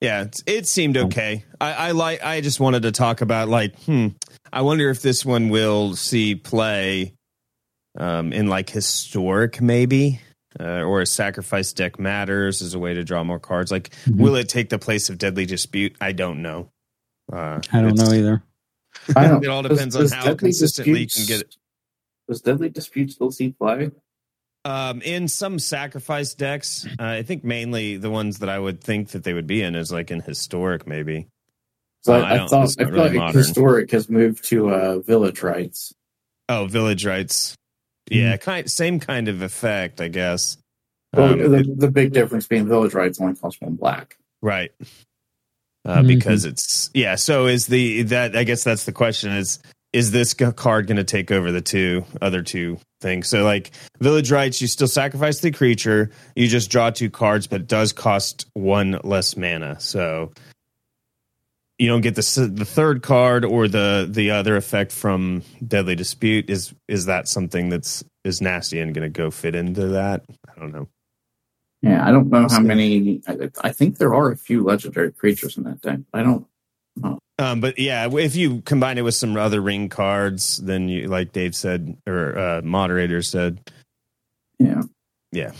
[0.00, 1.44] Yeah, it, it seemed okay.
[1.60, 2.24] I, I like.
[2.24, 4.08] I just wanted to talk about like, hmm.
[4.52, 7.12] I wonder if this one will see play,
[7.96, 10.20] um, in like historic maybe,
[10.58, 13.70] uh, or a sacrifice deck matters as a way to draw more cards.
[13.70, 14.16] Like, Mhm.
[14.16, 15.94] will it take the place of deadly dispute?
[16.00, 16.70] I don't know.
[17.32, 18.42] Uh, I don't know either.
[19.14, 21.54] I don't- It all does- depends on does how Deadly consistently you can get it.
[22.28, 23.90] Does Deadly Dispute still see play?
[24.64, 29.08] Um, in some sacrifice decks, uh, I think mainly the ones that I would think
[29.08, 31.26] that they would be in is like in historic, maybe.
[32.02, 33.38] So Uh, I, I I thought I feel really like modern.
[33.38, 35.92] historic has moved to uh, village rites.
[36.48, 37.56] Oh, village rites.
[38.10, 40.58] Yeah, kind same kind of effect, I guess.
[41.12, 44.16] Well, Um, the, the big difference being village rites only costs one black.
[44.42, 44.70] right.
[45.84, 46.06] Uh, Mhm.
[46.06, 47.16] Because it's yeah.
[47.16, 49.58] So is the that I guess that's the question is
[49.92, 53.28] is this card going to take over the two other two things?
[53.28, 57.62] So like village rites, you still sacrifice the creature, you just draw two cards, but
[57.62, 59.78] it does cost one less mana.
[59.80, 60.32] So
[61.78, 66.48] you don't get the the third card or the the other effect from deadly dispute.
[66.48, 70.24] Is is that something that's is nasty end going to go fit into that?
[70.48, 70.88] I don't know.
[71.82, 73.20] Yeah, I don't know how many.
[73.26, 75.98] I, I think there are a few legendary creatures in that deck.
[76.14, 76.46] I don't.
[77.42, 81.32] Um, but yeah, if you combine it with some other ring cards, then you, like
[81.32, 83.58] Dave said, or uh, moderator said,
[84.58, 84.82] Yeah.
[85.32, 85.52] Yeah.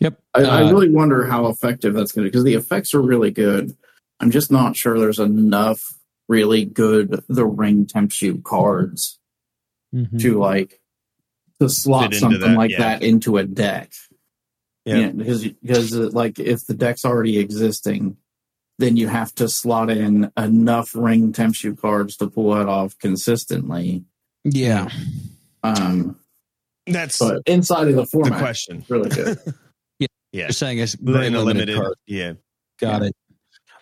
[0.00, 0.18] Yep.
[0.34, 3.30] I, I Uh, really wonder how effective that's going to because the effects are really
[3.30, 3.76] good.
[4.20, 5.82] I'm just not sure there's enough
[6.28, 9.18] really good the ring tempts you cards
[9.94, 10.20] Mhm.
[10.22, 10.80] to like
[11.60, 12.78] to slot something that, like yeah.
[12.78, 13.92] that into a deck.
[14.86, 14.96] Yeah.
[14.98, 18.16] Yeah, because because like if the deck's already existing,
[18.82, 22.98] then you have to slot in enough ring tempts you cards to pull it off
[22.98, 24.04] consistently.
[24.44, 24.88] Yeah.
[25.62, 26.16] Um,
[26.86, 28.32] that's but inside of the format.
[28.32, 28.84] the question.
[28.88, 29.38] really good.
[30.34, 31.76] Yeah, You're saying it's very limited, limited.
[31.76, 31.94] card.
[32.06, 32.32] Yeah,
[32.80, 33.14] Got it.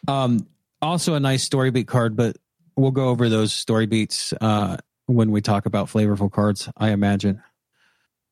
[0.09, 0.49] Um,
[0.83, 2.37] also a nice story beat card, but
[2.75, 4.77] we'll go over those story beats uh,
[5.07, 6.69] when we talk about flavorful cards.
[6.77, 7.41] I imagine.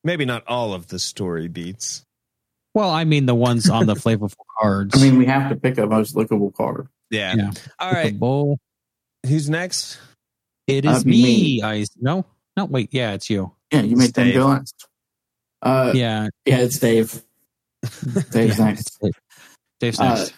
[0.03, 2.05] maybe not all of the story beats.
[2.75, 4.95] Well, I mean the ones on the flavorful cards.
[5.01, 6.89] I mean, we have to pick a most lookable card.
[7.11, 7.35] Yeah.
[7.37, 7.51] Yeah.
[7.79, 8.19] All With the right.
[8.19, 8.59] bowl.
[9.27, 9.99] Who's next?
[10.67, 11.23] It is Uh, me.
[11.23, 11.63] me.
[11.63, 12.25] I no,
[12.57, 12.67] no.
[12.67, 13.53] Wait, yeah, it's you.
[13.73, 14.35] Yeah, you made them Dave.
[14.35, 14.87] go last.
[15.63, 16.29] Uh, yeah.
[16.45, 17.23] Yeah, it's Dave.
[18.31, 18.81] Dave's yeah, next.
[18.81, 19.13] it's Dave.
[19.81, 20.35] Dave's Uh, next.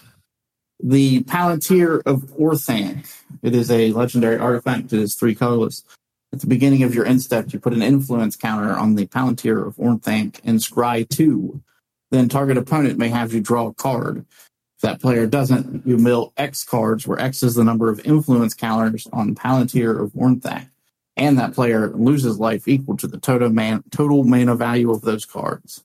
[0.82, 3.06] The Palantir of Orthanc.
[3.42, 4.92] It is a legendary artifact.
[4.92, 5.84] It is three colorless.
[6.32, 9.66] At the beginning of your end step, you put an influence counter on the Palantir
[9.66, 11.60] of Orthanc and scry two.
[12.11, 14.24] Then target opponent may have you draw a card.
[14.76, 18.54] If that player doesn't, you mill X cards, where X is the number of influence
[18.54, 20.68] counters on Palantir of Orthanc.
[21.16, 25.24] And that player loses life equal to the total man total mana value of those
[25.26, 25.84] cards.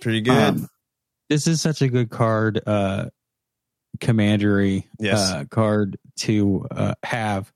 [0.00, 0.36] Pretty good.
[0.36, 0.68] Um,
[1.28, 3.06] this is such a good card, uh,
[4.00, 5.18] commandery Yes.
[5.18, 7.52] uh, card to uh, have.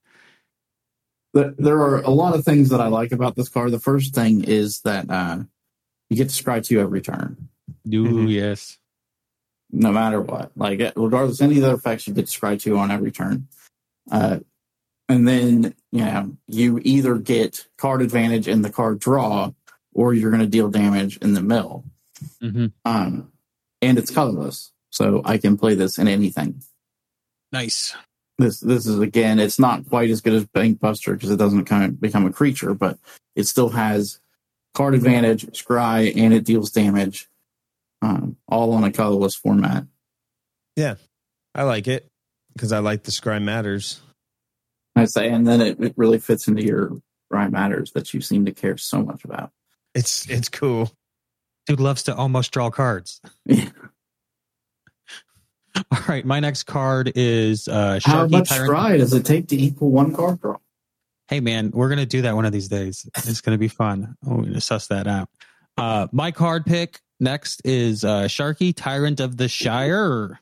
[1.34, 3.72] Th- there are a lot of things that I like about this card.
[3.72, 5.38] The first thing is that uh,
[6.10, 7.48] you get to scry two every turn,
[7.86, 8.30] Ooh, Mhm.
[8.32, 8.78] yes.
[9.72, 10.52] no matter what.
[10.56, 13.10] Like uh, regardless of any of the effects, you get to scry two on every
[13.10, 13.48] turn.
[14.10, 14.38] Uh,
[15.08, 19.52] and then you know you either get card advantage in the card draw,
[19.92, 21.84] or you're going to deal damage in the mill.
[22.40, 23.32] hmm Um,
[23.82, 26.62] and it's colorless, so I can play this in anything.
[27.52, 27.94] Nice.
[28.38, 31.84] This this is again, it's not quite as good as Bankbuster because it doesn't kind
[31.84, 32.98] of become a creature, but
[33.34, 34.20] it still has
[34.74, 37.28] card advantage, scry, and it deals damage,
[38.06, 39.84] um, all on a colorless format.
[40.76, 40.94] Yeah,
[41.54, 42.08] I like it
[42.54, 44.00] because I like the scry matters.
[44.94, 46.92] I say, and then it, it really fits into your
[47.32, 49.50] scry matters that you seem to care so much about.
[49.94, 50.90] It's it's cool.
[51.66, 53.20] Dude loves to almost draw cards.
[53.44, 53.68] Yeah.
[55.92, 58.70] All right, my next card is uh, How much Tyrant.
[58.70, 60.56] scry does it take to equal one card draw?
[61.28, 63.06] Hey man, we're gonna do that one of these days.
[63.16, 64.16] It's gonna be fun.
[64.22, 65.28] We're gonna suss that out.
[65.76, 70.40] Uh, my card pick Next is uh, Sharky, Tyrant of the Shire.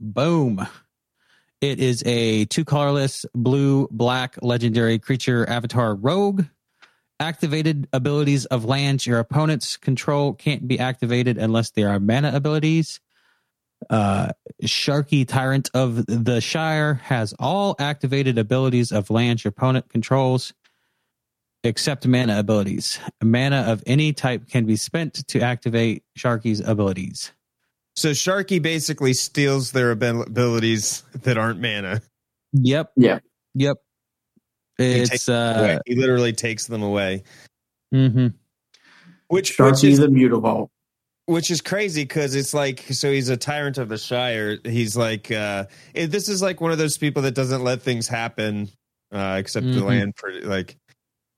[0.00, 0.66] Boom.
[1.60, 6.44] It is a two colorless blue black legendary creature avatar rogue.
[7.20, 13.00] Activated abilities of lands your opponents control can't be activated unless they are mana abilities.
[13.88, 14.30] Uh,
[14.62, 20.54] Sharky, Tyrant of the Shire, has all activated abilities of lands your opponent controls
[21.64, 22.98] except mana abilities.
[23.22, 27.32] Mana of any type can be spent to activate Sharky's abilities.
[27.96, 32.02] So Sharky basically steals their abilities that aren't mana.
[32.52, 32.92] Yep.
[32.96, 33.18] Yeah.
[33.54, 33.78] Yep.
[34.78, 35.78] He It's takes uh away.
[35.86, 37.22] he literally takes them away,
[37.94, 38.34] mhm.
[39.28, 40.68] which which Sharky is the Mutavault.
[41.26, 44.58] which is crazy because it's like so he's a tyrant of the Shire.
[44.64, 48.68] He's like uh this is like one of those people that doesn't let things happen
[49.12, 49.86] uh except the Mhm.
[49.86, 50.76] land for like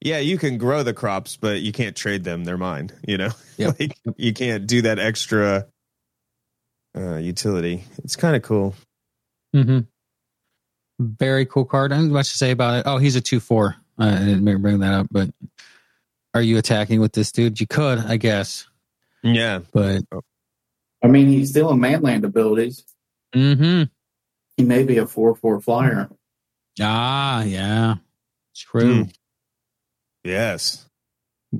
[0.01, 2.45] yeah, you can grow the crops, but you can't trade them.
[2.45, 2.91] They're mine.
[3.07, 3.81] You know, Yep.
[3.81, 5.67] like you can't do that extra
[6.97, 7.85] uh, utility.
[8.05, 8.75] It's kind of cool.
[9.55, 9.81] Mm-hmm.
[10.99, 11.93] Very cool card.
[11.93, 12.83] I don't have much to say about it.
[12.87, 13.77] Oh, he's a two four.
[13.99, 15.31] I didn't bring that up, but
[16.35, 17.59] are you attacking with this dude?
[17.61, 18.67] You could, I guess,
[19.23, 20.03] Yeah, but
[21.03, 22.85] I mean, he's still in manland abilities.
[23.35, 23.85] Mm-hmm.
[24.59, 26.11] He may be a 4 4 flyer.
[26.81, 27.95] ah, yeah,
[28.55, 29.05] true.
[29.05, 29.11] Hmm.
[30.27, 30.87] Yes,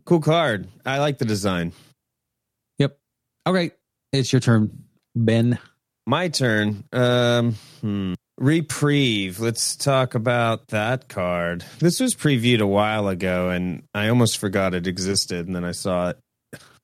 [0.05, 0.69] cool card.
[0.85, 1.73] I like the design.
[2.79, 2.99] Yep.
[3.47, 3.71] Okay,
[4.13, 5.59] it's your turn, Ben.
[6.07, 6.85] My turn.
[6.93, 8.15] Um, hmm.
[8.39, 9.41] Reprieve.
[9.41, 11.65] Let's talk about that card.
[11.79, 15.73] This was previewed a while ago, and I almost forgot it existed, and then I
[15.73, 16.19] saw it.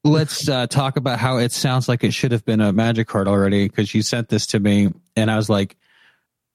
[0.04, 3.28] Let's uh, talk about how it sounds like it should have been a magic card
[3.28, 5.76] already because you sent this to me, and I was like,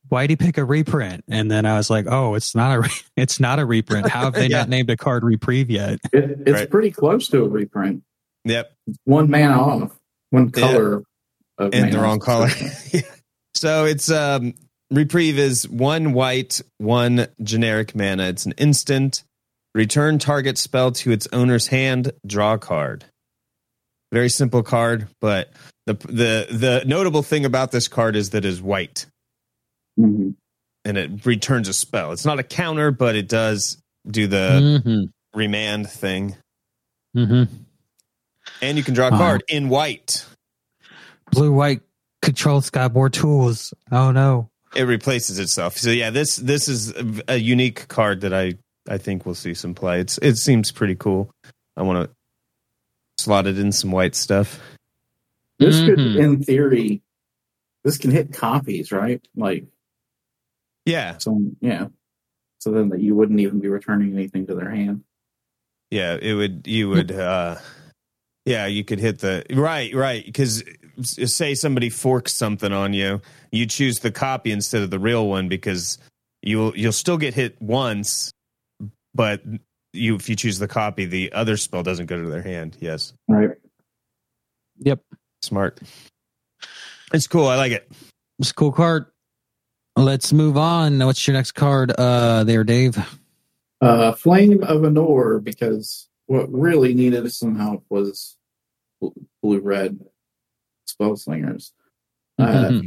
[0.09, 2.89] "Why'd he pick a reprint?" And then I was like, "Oh, it's not a re-
[3.17, 4.07] it's not a reprint.
[4.09, 4.59] How have they Yeah.
[4.59, 6.69] not named a card Reprieve yet?" It, it's Right.
[6.69, 8.03] pretty close to a reprint.
[8.45, 8.71] Yep,
[9.03, 9.97] One mana off,
[10.29, 10.61] one Yeah.
[10.61, 11.03] color.
[11.59, 12.01] Of and the mana.
[12.03, 12.49] wrong color.
[13.55, 14.53] so it's um
[14.91, 18.27] reprieve is one white, one generic mana.
[18.27, 19.23] It's an instant.
[19.75, 22.11] Return target spell to its owner's hand.
[22.25, 23.05] Draw a card.
[24.13, 25.51] Very simple card, but
[25.85, 29.05] the the the notable thing about this card is that it is white
[29.97, 30.35] Mhm.
[30.85, 32.11] and it returns a spell.
[32.11, 35.03] It's not a counter, but it does do the hmm
[35.37, 36.35] remand thing.
[37.13, 37.43] hmm
[38.61, 39.17] And you can draw a Wow.
[39.17, 40.25] card in white.
[41.31, 41.81] Blue white
[42.21, 43.73] control's got more tools.
[43.91, 44.49] Oh no.
[44.75, 45.77] it replaces itself.
[45.77, 48.55] So yeah, this this is a, a unique card that I
[48.89, 49.99] I think we'll see some play.
[50.01, 51.31] It's it seems pretty cool.
[51.75, 54.59] I want to slot it in some white stuff.
[55.59, 56.19] This could, Mhm.
[56.19, 57.01] in theory,
[57.83, 59.21] this can hit copies, right?
[59.35, 59.65] Like,
[60.87, 61.87] Yeah, so yeah.
[62.59, 65.03] So then that you wouldn't even be returning anything to their hand.
[65.91, 67.57] yeah, it would you would uh
[68.45, 70.63] yeah, you could hit the right, right because
[71.03, 73.21] say somebody forks something on you,
[73.51, 75.97] you choose the copy instead of the real one because
[76.41, 78.31] you'll you'll still get hit once,
[79.13, 79.43] but
[79.91, 82.77] you if you choose the copy, the other spell doesn't go to their hand.
[82.79, 83.13] Yes.
[83.27, 83.51] Right.
[84.79, 85.01] Yep.
[85.41, 85.81] Smart.
[87.13, 87.47] It's cool.
[87.47, 87.91] I like it.
[88.39, 89.07] It's a cool card.
[89.97, 90.99] Let's move on.
[90.99, 92.97] What's your next card uh there, Dave?
[93.81, 98.37] Uh, Flame of Anor, because what really needed some help was
[98.99, 99.99] blue red
[100.85, 101.73] spell slingers.
[102.39, 102.81] Uh.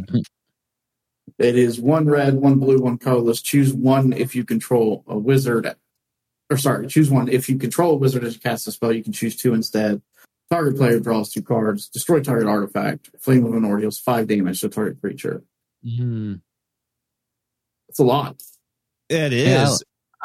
[1.40, 3.40] It is one red, one blue, one colorless.
[3.42, 5.74] Choose one if you control a wizard.
[6.50, 7.28] Or sorry, choose one.
[7.28, 10.02] If you control a wizard as you cast a spell, you can choose two instead.
[10.50, 11.88] Target player draws two cards.
[11.88, 13.11] Destroy target artifact.
[13.18, 15.42] Flame of Anor deals five damage to target creature.
[15.84, 16.42] Mhm.
[17.91, 18.41] It's a lot.
[19.09, 19.47] It is.
[19.47, 19.74] Yeah,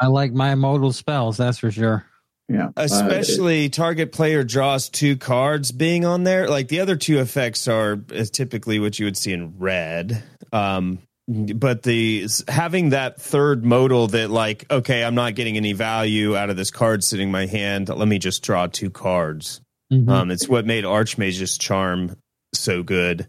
[0.00, 2.06] I like my modal spells, that's for sure.
[2.48, 2.68] Yeah.
[2.76, 6.48] Uh, Especially target player draws two cards being on there.
[6.48, 7.96] Like the other two effects are
[8.32, 10.22] typically what you would see in red.
[10.52, 16.36] Um, but the having that third modal that like, okay, I'm not getting any value
[16.36, 17.88] out of this card sitting in my hand.
[17.88, 19.60] Let me just draw two cards.
[19.92, 20.08] Mhm.
[20.08, 22.16] Um, it's what made Archmage's charm
[22.54, 23.26] so good.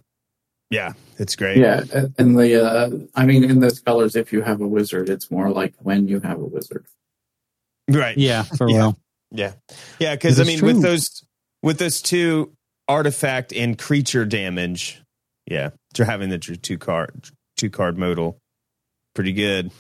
[0.70, 1.58] Yeah, it's great.
[1.58, 1.84] Yeah,
[2.18, 5.50] and the uh, I mean, in those colors, if you have a wizard, it's more
[5.50, 6.86] like when you have a wizard.
[7.90, 8.18] Right.
[8.18, 8.78] yeah, for Yeah.
[8.78, 8.98] real.
[9.32, 9.54] Yeah,
[10.00, 10.16] yeah.
[10.16, 10.68] Because I mean, true.
[10.74, 11.24] with those
[11.64, 12.54] with those two
[12.88, 15.02] artifact and creature damage,
[15.50, 18.38] yeah, to having the two card two card modal,
[19.16, 19.72] pretty good.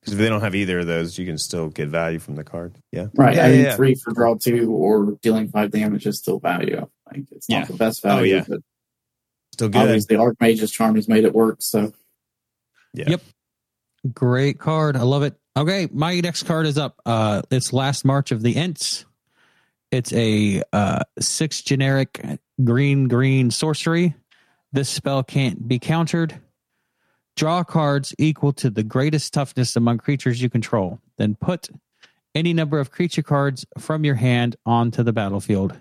[0.00, 2.44] Because if they don't have either of those, you can still get value from the
[2.44, 2.74] card.
[2.92, 3.36] Yeah, Right.
[3.36, 3.76] Yeah, I yeah, yeah.
[3.76, 6.86] three for draw two or dealing five damage is still value.
[7.10, 7.64] Like it's not Yeah.
[7.64, 8.44] the best Oh, value, yeah.
[8.46, 8.60] but
[9.54, 9.82] still good.
[9.82, 11.56] obviously Archmage's charm has made it work.
[11.60, 11.92] So
[12.92, 13.06] Yeah.
[13.08, 13.22] Yep.
[14.12, 14.96] Great card.
[14.96, 15.34] I love it.
[15.56, 17.00] Okay, my next card is up.
[17.06, 19.06] Uh it's last March of the Ents.
[19.90, 22.20] It's a uh, six generic
[22.64, 24.14] green green sorcery.
[24.72, 26.40] This spell can't be countered.
[27.36, 30.98] Draw cards equal to the greatest toughness among creatures you control.
[31.16, 31.68] Then put
[32.34, 35.78] any number of creature cards from your hand onto the battlefield.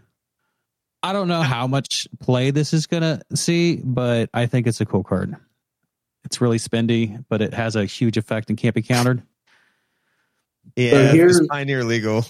[1.03, 4.79] I don't know how much play this is going to see, but I think it's
[4.79, 5.35] a cool card.
[6.23, 9.21] It's really spendy, but it has a huge effect and can't be countered.
[10.77, 12.25] Yeah, here's- this Pioneer Legal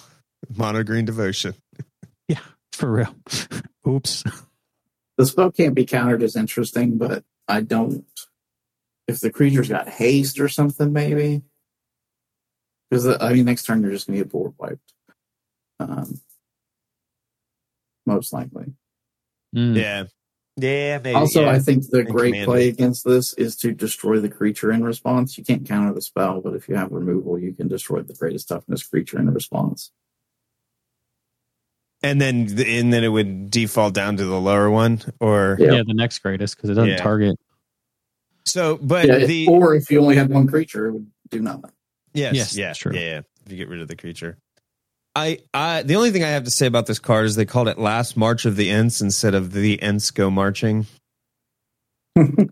[0.50, 1.54] Mono Green Devotion.
[2.28, 2.40] Yeah,
[2.72, 3.14] for real.
[3.88, 4.24] Oops.
[5.18, 8.06] The spell can't be countered is interesting, but I don't.
[9.08, 11.42] If the creature's got haste or something, maybe.
[12.90, 14.94] Because I mean, next turn you're just going to get board wiped.
[15.82, 16.22] Um,
[18.06, 18.74] most likely.
[19.56, 19.76] Mm.
[19.76, 20.04] Yeah.
[20.56, 21.16] Yeah, maybe.
[21.16, 21.50] Also, yeah.
[21.52, 24.84] I think the And great command play against this is to destroy the creature in
[24.84, 25.36] response.
[25.38, 28.50] You can't counter the spell, but if you have removal, you can destroy the greatest
[28.50, 29.92] toughness creature in response.
[32.06, 35.72] and then and then it would default down to the lower one or Yeah.
[35.76, 35.84] Yeah.
[35.88, 36.98] the next greatest because it doesn't Yeah.
[36.98, 37.40] target.
[38.46, 41.72] so but Yeah, the or if you only had one creature, it would do nothing.
[42.14, 42.94] yes, Yes, yeah, that's true.
[42.94, 43.22] yeah, yeah.
[43.46, 44.38] If you get rid of the creature.
[45.16, 47.68] I, I the only thing I have to say about this card is they called
[47.68, 50.88] it last march of the Ents instead of the Ents go marching.
[52.16, 52.48] they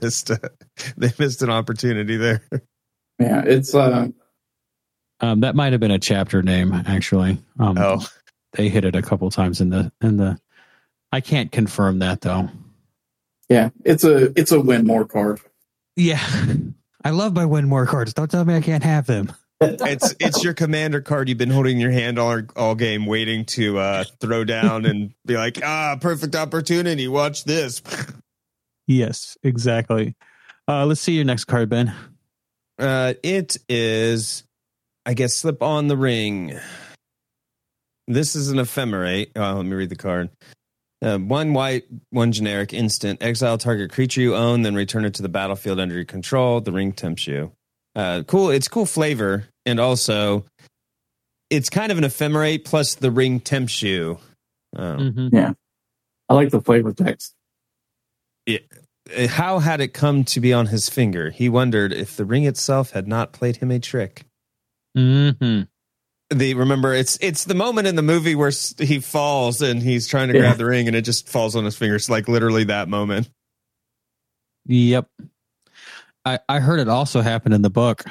[0.00, 0.40] missed a,
[0.96, 2.42] they missed an opportunity there.
[3.18, 4.08] Yeah, it's uh,
[5.20, 7.38] Um, that might have been a chapter name, actually.
[7.58, 8.06] Um, Oh,
[8.52, 10.38] they hit it a couple times in the in the.
[11.12, 12.48] I can't confirm that though.
[13.48, 15.40] yeah, it's a it's a win more card.
[15.96, 16.20] Yeah,
[17.04, 18.14] I love my win more cards.
[18.14, 19.32] Don't tell me I can't have them.
[19.60, 23.44] It's it's your commander card you've been holding in your hand all all game, waiting
[23.44, 27.08] to uh, throw down and be like, ah, perfect opportunity.
[27.08, 27.82] Watch this.
[28.86, 30.16] Yes, exactly.
[30.66, 31.94] Uh, let's see your next card, Ben.
[32.78, 34.44] Uh, it is,
[35.04, 36.58] I guess, slip on the ring.
[38.08, 39.30] This is an ephemerate.
[39.36, 40.30] Oh, let me read the card.
[41.02, 43.22] Uh, one white, one generic, instant.
[43.22, 46.60] Exile target creature you own, then return it to the battlefield under your control.
[46.60, 47.52] The ring tempts you.
[47.94, 48.50] Uh, cool.
[48.50, 50.44] It's cool flavor, and also,
[51.50, 52.64] it's kind of an ephemerate.
[52.64, 54.18] Plus, the ring tempts you.
[54.76, 55.52] Um, Mm-hmm.
[56.28, 57.34] I like the flavor text.
[58.48, 61.30] Uh, How had it come to be on his finger?
[61.30, 64.22] He wondered if the ring itself had not played him a trick.
[64.96, 65.62] Mm-hmm.
[66.36, 70.28] the remember it's it's the moment in the movie where he falls and he's trying
[70.28, 70.40] to Yeah.
[70.40, 73.28] grab the ring and it just falls on his fingers like literally that moment
[74.66, 75.06] Yep.
[76.24, 78.04] I I heard it also happened in the book.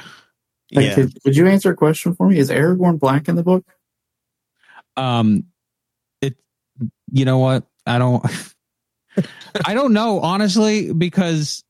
[0.71, 2.37] Hey, yeah could, could you answer a question for me?
[2.37, 3.65] Is Aragorn black in the book?
[4.97, 5.45] Um,
[6.21, 6.35] it.
[7.11, 7.65] You know what?
[7.85, 8.23] I don't.
[9.65, 11.63] I don't know honestly because,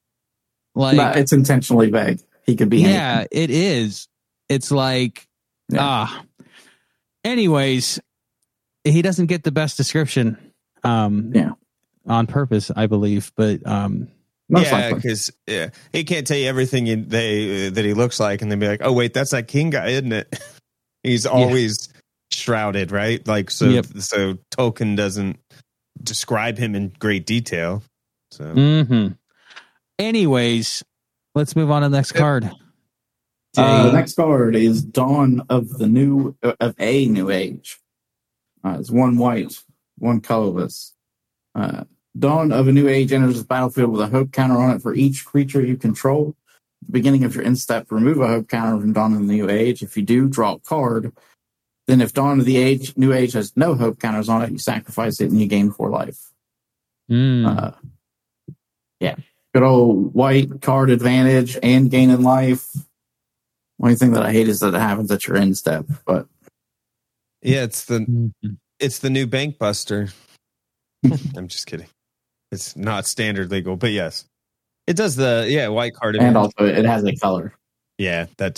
[0.76, 2.20] like, no, it's intentionally vague.
[2.46, 2.80] He could be.
[2.80, 4.08] yeah, it is.
[4.50, 5.28] It's like
[5.70, 5.80] Yeah.
[5.82, 6.24] ah.
[7.24, 8.00] Anyways,
[8.84, 10.38] he doesn't get the best description.
[10.84, 11.52] Um, Yeah.
[12.08, 14.08] on purpose, I believe, but um,
[14.50, 18.20] Most yeah because yeah, he can't tell you everything he, they uh, that he looks
[18.20, 20.40] like and then be like oh wait that's that king guy isn't it
[21.04, 21.90] he's always
[22.32, 23.86] shrouded right like so Yep.
[24.00, 25.40] so tolkien doesn't
[26.04, 27.84] describe him in great detail
[28.32, 29.08] so hmm
[30.00, 30.82] Anyways,
[31.36, 32.50] let's move on to the next card.
[33.58, 37.80] Uh, the next card is Dawn of the New uh, of a New Age.
[38.64, 39.60] Uh, it's one white,
[39.98, 40.94] one colorless.
[41.54, 41.84] Uh,
[42.20, 44.94] Dawn of a New Age enters the battlefield with a hope counter on it for
[44.94, 46.36] each creature you control.
[46.82, 49.34] At the beginning of your end step, remove a hope counter from Dawn of the
[49.34, 49.82] New Age.
[49.82, 51.14] If you do, draw a card.
[51.88, 54.58] Then, if Dawn of the Age New Age has no hope counters on it, you
[54.60, 56.32] sacrifice it and you gain four life.
[57.10, 57.58] Mm.
[57.58, 57.72] Uh,
[59.00, 59.16] yeah,
[59.54, 62.70] good old white card advantage and gaining life.
[63.82, 65.86] Only thing that I hate is that it happens at your end step.
[66.06, 66.28] But
[67.42, 68.58] yeah it's the Mhm.
[68.80, 70.14] it's the new bankbuster
[71.38, 71.88] i'm just kidding
[72.52, 74.26] it's not standard legal but yes
[74.88, 76.28] it does the yeah white card Advantage.
[76.30, 77.54] and also it has a color.
[78.00, 78.58] Yeah, that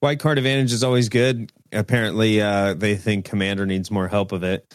[0.00, 1.50] white card advantage is always good.
[1.72, 4.66] Apparently, uh, they think commander needs more help of it.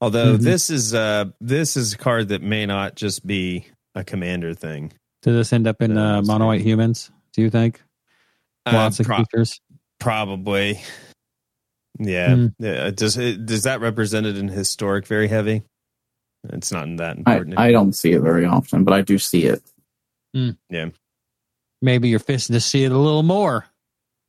[0.00, 0.42] Although Mhm.
[0.42, 4.92] this is uh, this is a card that may not just be a commander thing.
[5.20, 7.10] Does this end up in Uh, uh, mono white humans?
[7.34, 7.82] Do you think?
[8.64, 9.60] Uh, Lots of pro- creatures.
[10.00, 10.80] probably.
[11.98, 12.34] Yeah.
[12.36, 12.46] Hmm.
[12.58, 12.90] yeah.
[12.90, 15.62] Does it, does that represented in historic very heavy?
[16.50, 17.58] It's not that I, important.
[17.58, 19.62] I don't see it very often, but I do see it.
[20.70, 20.88] Yeah.
[21.80, 23.66] Maybe you're fisting to see it a little more.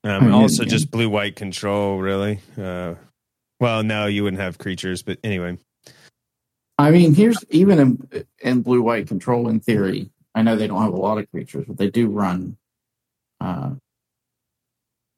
[0.04, 0.70] um, Yeah, also, yeah.
[0.70, 1.98] just blue white control.
[2.00, 2.40] Really.
[2.58, 2.96] Uh,
[3.60, 5.58] well, no, you wouldn't have creatures, but anyway.
[6.78, 9.48] I mean, here's even in, in blue white control.
[9.48, 12.58] In theory, I know they don't have a lot of creatures, but they do run.
[13.40, 13.72] Uh,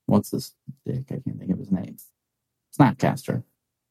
[0.05, 0.53] what's this
[0.85, 1.05] dick?
[1.09, 1.97] I can't think of his name.
[2.77, 3.43] Snapcaster.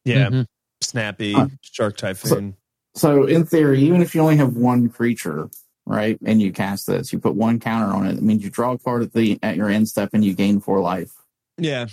[0.04, 0.46] Yeah, Mhm.
[0.82, 1.48] snappy Huh.
[1.62, 2.52] shark typhoon.
[2.52, 2.58] So
[3.02, 5.48] in theory, even if you only have one creature,
[5.86, 8.16] right, and you cast this, you put one counter on it.
[8.16, 10.60] It means you draw a card at the at your end step and you gain
[10.60, 11.12] four life
[11.58, 11.86] yeah,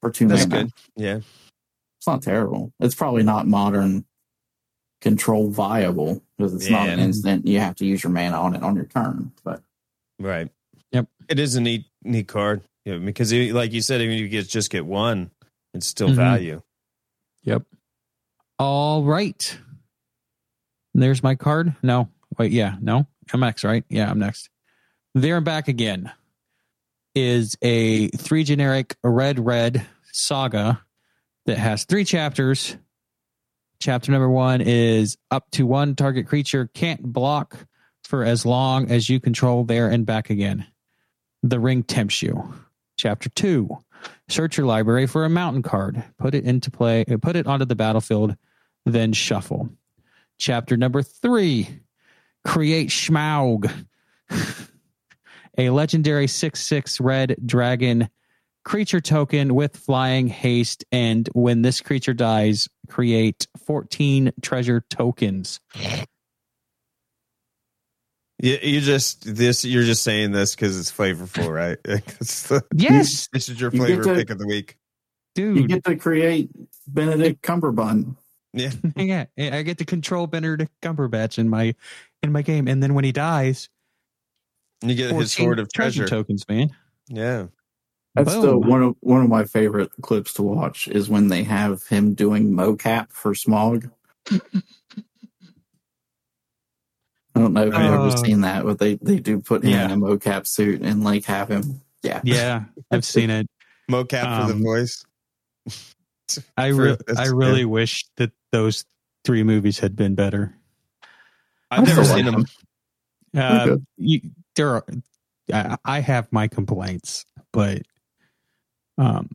[0.00, 0.64] for two that's mana.
[0.64, 0.72] good.
[0.96, 1.16] Yeah,
[1.98, 2.72] It's not terrible.
[2.80, 4.04] It's probably not modern
[5.00, 7.46] control viable because it's not an instant.
[7.46, 9.32] You have to use your mana on it on your turn.
[9.44, 9.62] But
[10.18, 10.50] right.
[10.92, 11.06] Yep.
[11.28, 12.62] It is a neat neat card.
[12.84, 15.30] Yeah, because you- like you said, even if you get, just get one,
[15.74, 16.14] it's still Mhm.
[16.16, 16.62] value.
[17.44, 17.62] Yep.
[18.58, 19.58] All right.
[20.98, 21.74] There's my card.
[21.82, 22.08] No.
[22.38, 22.76] Wait, yeah.
[22.80, 23.06] No.
[23.32, 23.84] I'm next, right?
[23.88, 24.50] Yeah, I'm next.
[25.14, 26.10] There and back again
[27.14, 30.82] is a three generic red red saga
[31.46, 32.76] that has three chapters.
[33.80, 37.56] Chapter number one is up to one target creature can't block
[38.04, 40.66] for as long as you control there and back again.
[41.42, 42.54] The ring tempts you.
[42.96, 43.78] Chapter two
[44.28, 47.76] search your library for a mountain card, put it into play, put it onto the
[47.76, 48.36] battlefield,
[48.84, 49.70] then shuffle.
[50.38, 51.68] Chapter number three
[52.44, 53.70] create Schmaug,
[55.58, 58.08] a legendary 6 6 red dragon
[58.64, 60.84] creature token with flying haste.
[60.92, 65.58] And when this creature dies, create 14 treasure tokens.
[68.40, 71.78] You, you just this you're just saying this because it's flavorful, right?
[71.84, 74.76] It's the- Yes, this is your You flavor to- pick of the week.
[75.34, 75.56] Dude.
[75.56, 76.50] You get to create
[76.86, 78.16] Benedict Cumberbund.
[78.54, 81.74] Yeah, yeah, I get to control Benedict Cumberbatch in my
[82.22, 83.68] in my game, and then when he dies,
[84.82, 86.06] you get his 14 sword of treasure.
[86.06, 86.70] tokens, man.
[87.08, 87.46] Yeah,
[88.14, 88.68] That's still Boom.
[88.70, 92.50] one of one of my favorite clips to watch is when they have him doing
[92.52, 93.90] mocap for Smaug.
[97.34, 98.16] I don't know if you've ever Oh.
[98.22, 99.84] seen that, but they, they do put him Yeah.
[99.84, 101.82] in a mocap suit and like have him.
[102.02, 102.20] Yeah.
[102.24, 103.46] Yeah, I've seen it.
[103.90, 105.04] mocap for the Um, voice.
[106.56, 107.34] I re- I good.
[107.34, 108.84] really wish that those
[109.24, 110.54] three movies had been better.
[111.70, 112.46] I've never seen like him.
[113.36, 114.20] Uh, you,
[114.56, 114.86] there are,
[115.52, 117.82] I, I have my complaints, but
[118.96, 119.30] um,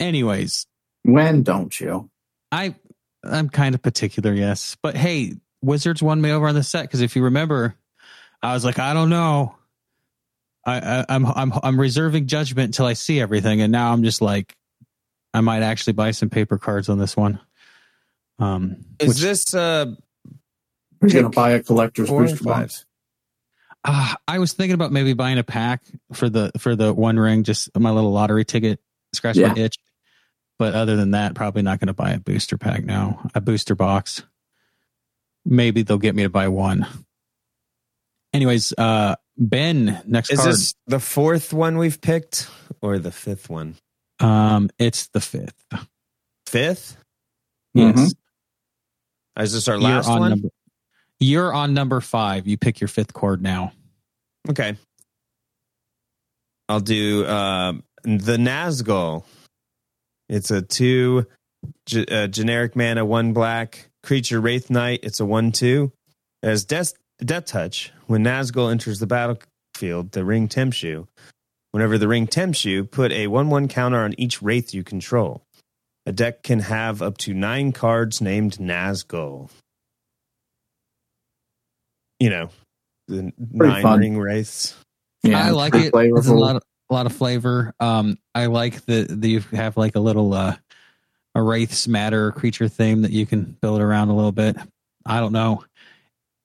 [0.00, 0.66] anyways,
[1.04, 2.10] When don't you?
[2.50, 2.74] I
[3.22, 7.00] I'm kind of particular, yes, but hey, Wizards won me over on the set because
[7.00, 7.76] if you remember,
[8.42, 9.54] I was like, I don't know.
[10.66, 14.20] I, I I'm I'm I'm reserving judgment until I see everything, and now I'm just
[14.20, 14.56] like,
[15.34, 17.40] I might actually buy some paper cards on this one.
[18.38, 19.86] Um, Is which- this uh
[21.02, 22.86] You're going to buy a collector's booster box.
[23.84, 25.82] Uh, I was thinking about maybe buying a pack
[26.14, 28.80] for the for the one ring, just my little lottery ticket,
[29.12, 29.76] scratch my itch.
[30.58, 33.74] But other than that, probably not going to buy a booster pack now, a booster
[33.74, 34.22] box.
[35.44, 36.86] Maybe they'll get me to buy one.
[38.32, 40.52] Anyways, uh, Ben, next is card.
[40.52, 42.48] this the fourth one we've picked
[42.80, 43.76] or the fifth one?
[44.24, 45.64] Um, it's the fifth.
[46.46, 46.96] Fifth?
[47.74, 48.14] Yes,
[49.38, 50.30] Is this our you're last on one?
[50.30, 50.48] number.
[51.20, 52.46] You're on number five.
[52.46, 53.72] You pick your fifth card now.
[54.48, 54.76] Okay.
[56.68, 59.24] I'll do um, the Nazgul.
[60.28, 61.26] It's a two
[61.86, 65.00] ge- uh, generic mana, one black creature, Wraith Knight.
[65.02, 65.92] It's a one two.
[66.42, 67.92] As death, death touch.
[68.06, 71.08] When Nazgul enters the battlefield, the ring tempts you.
[71.74, 75.42] Whenever the ring tempts you, put a one one counter on each Wraith you control.
[76.06, 79.50] A deck can have up to nine cards named Nazgul.
[82.20, 82.50] You know,
[83.08, 83.98] the nine fun.
[83.98, 84.76] ring wraiths.
[85.24, 85.92] Yeah, I like pretty it.
[85.92, 87.74] There's a lot of a lot of flavor.
[87.80, 90.54] Um, I like that that you have like a little uh,
[91.34, 94.56] a wraiths matter creature theme that you can build around a little bit.
[95.04, 95.64] I don't know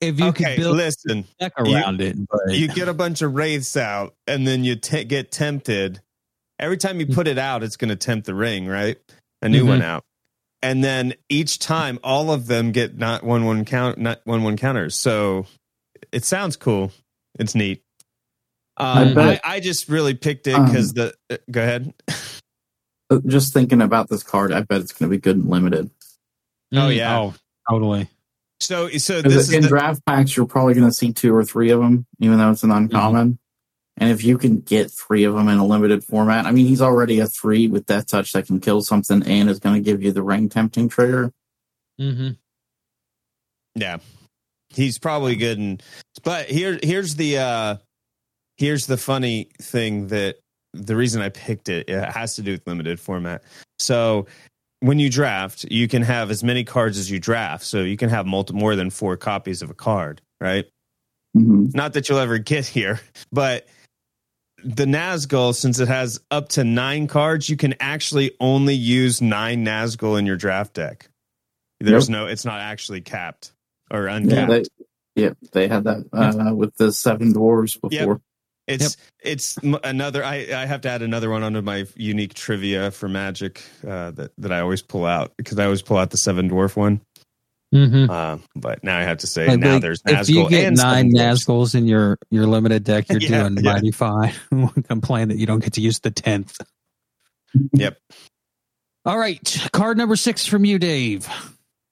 [0.02, 1.26] if you okay, could build listen.
[1.40, 4.64] a deck you- around it, but You get a bunch of wraiths out, and then
[4.64, 6.02] you t- get tempted.
[6.60, 8.98] Every time you put it out, it's going to tempt the ring, right?
[9.42, 9.68] A new Mhm.
[9.68, 10.04] one out,
[10.62, 14.58] and then each time, all of them get not one one count, not one one
[14.58, 14.96] counters.
[14.96, 15.46] So
[16.12, 16.92] it sounds cool.
[17.40, 17.82] It's neat.
[18.78, 21.14] I Um, I, bet- I, just really picked it Um, because the.
[21.30, 21.94] uh, go ahead.
[23.10, 25.90] Uh, Just thinking about this card, I bet it's going to be good and limited.
[26.74, 27.18] Oh, yeah.
[27.20, 27.34] oh
[27.70, 28.08] totally.
[28.60, 31.34] So so 'Cause this is in the, draft packs, you're probably going to see two
[31.34, 33.40] or three of them, even though it's an uncommon.
[33.98, 36.82] And if you can get three of them in a limited format, I mean, he's
[36.82, 40.02] already a three with Death Touch that can kill something and is going to give
[40.02, 41.34] you the ring tempting trigger.
[42.00, 42.30] Mm-hmm.
[43.76, 43.98] Yeah.
[44.70, 45.82] He's probably good and
[46.24, 47.76] but here here's the uh
[48.58, 50.38] here's the funny thing that
[50.74, 53.44] the reason I picked it, it has to do with limited format.
[53.80, 54.28] So
[54.82, 57.64] when you draft, you can have as many cards as you draft.
[57.66, 60.66] So you can have multi- more than four copies of a card, right?
[61.36, 61.70] Mm-hmm.
[61.74, 63.00] Not that you'll ever get here,
[63.32, 63.68] but
[64.64, 69.66] the Nazgul, since it has up to nine cards, you can actually only use nine
[69.66, 71.10] Nazgul in your draft deck.
[71.80, 73.54] There's no, it's not actually capped
[73.90, 74.52] or Yeah, uncapped.
[74.52, 74.64] they,
[75.16, 78.22] yeah, they had that uh, with the seven dwarves before.
[78.70, 80.24] It's it's another.
[80.24, 84.32] I, I have to add another one onto my unique trivia for Magic uh, that
[84.38, 87.02] that I always pull out because I always pull out the seven dwarf one.
[87.74, 88.10] Mm-hmm.
[88.10, 90.78] Uh, but now I have to say Like, now like, there's if you get and
[90.78, 91.12] nine.
[91.12, 93.74] Nazguls in your your limited deck, you're Yeah, doing yeah.
[93.74, 94.34] mighty fine.
[94.88, 96.58] Complain that you don't get to use the tenth.
[97.74, 97.98] Yep.
[99.06, 101.28] All right, card number six from you, Dave.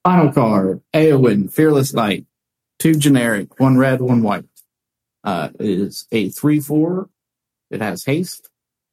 [0.04, 2.26] Final card: Éowyn, Fearless Knight.
[2.78, 4.44] Two generic, one red, one white.
[5.24, 7.10] Uh, is a three-four.
[7.70, 8.48] It has haste.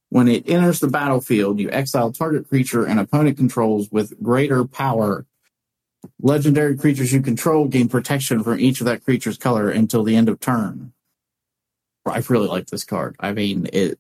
[0.10, 5.26] When it enters the battlefield, you exile target creature and opponent controls with greater power.
[6.22, 10.30] Legendary creatures you control gain protection from each of that creature's color until the end
[10.30, 10.94] of turn.
[12.06, 13.16] I really like this card.
[13.20, 14.00] I mean, it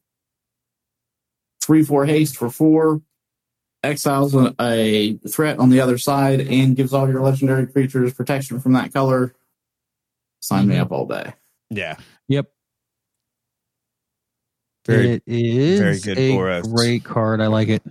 [1.61, 3.01] three four haste for four,
[3.83, 8.73] exiles a, threat on the other side, and gives all your legendary creatures protection from
[8.73, 9.33] that color.
[10.41, 10.81] Sign me Mhm.
[10.81, 11.33] up all day.
[11.71, 11.97] Yeah.
[12.27, 12.47] Yep.
[14.85, 16.67] Very it is very good a for us.
[16.67, 17.41] great card.
[17.41, 17.83] I like it.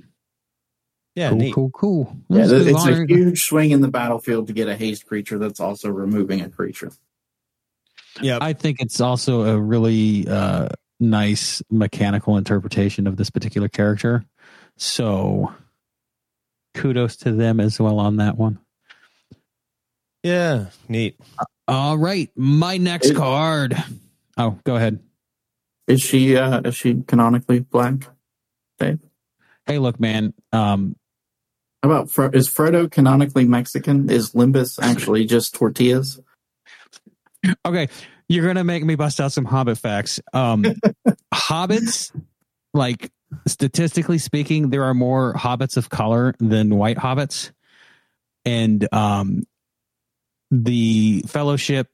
[1.16, 1.30] yeah.
[1.30, 1.54] cool, neat.
[1.54, 2.16] cool, cool.
[2.28, 3.08] Yeah, Let's move it's a on.
[3.08, 6.92] huge swing in the battlefield to get a haste creature that's also removing a creature.
[8.20, 10.68] Yeah, I think it's also a really uh,
[11.00, 14.24] nice mechanical interpretation of this particular character.
[14.76, 15.52] So
[16.74, 18.60] kudos to them as well on that one.
[20.22, 20.66] yeah.
[20.88, 21.18] Neat.
[21.66, 23.76] All right, my next It- card.
[24.36, 25.00] Oh, go ahead.
[25.86, 28.08] Is she uh is she canonically black?
[29.66, 30.34] Hey, look, man.
[30.52, 30.96] Um,
[31.82, 34.10] How about Fro- is Frodo canonically Mexican?
[34.10, 36.20] Is Lembas actually just tortillas?
[37.64, 37.88] okay,
[38.28, 40.20] you're gonna make me bust out some Hobbit facts.
[40.34, 40.64] Um,
[41.34, 42.14] hobbits,
[42.74, 43.10] like
[43.46, 47.52] statistically speaking, there are more hobbits of color than white hobbits,
[48.44, 49.44] and um,
[50.50, 51.88] the Fellowship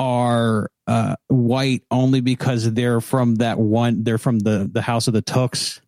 [0.00, 4.04] are uh, white only because they're from that one.
[4.04, 5.80] They're from the the House of the Tooks,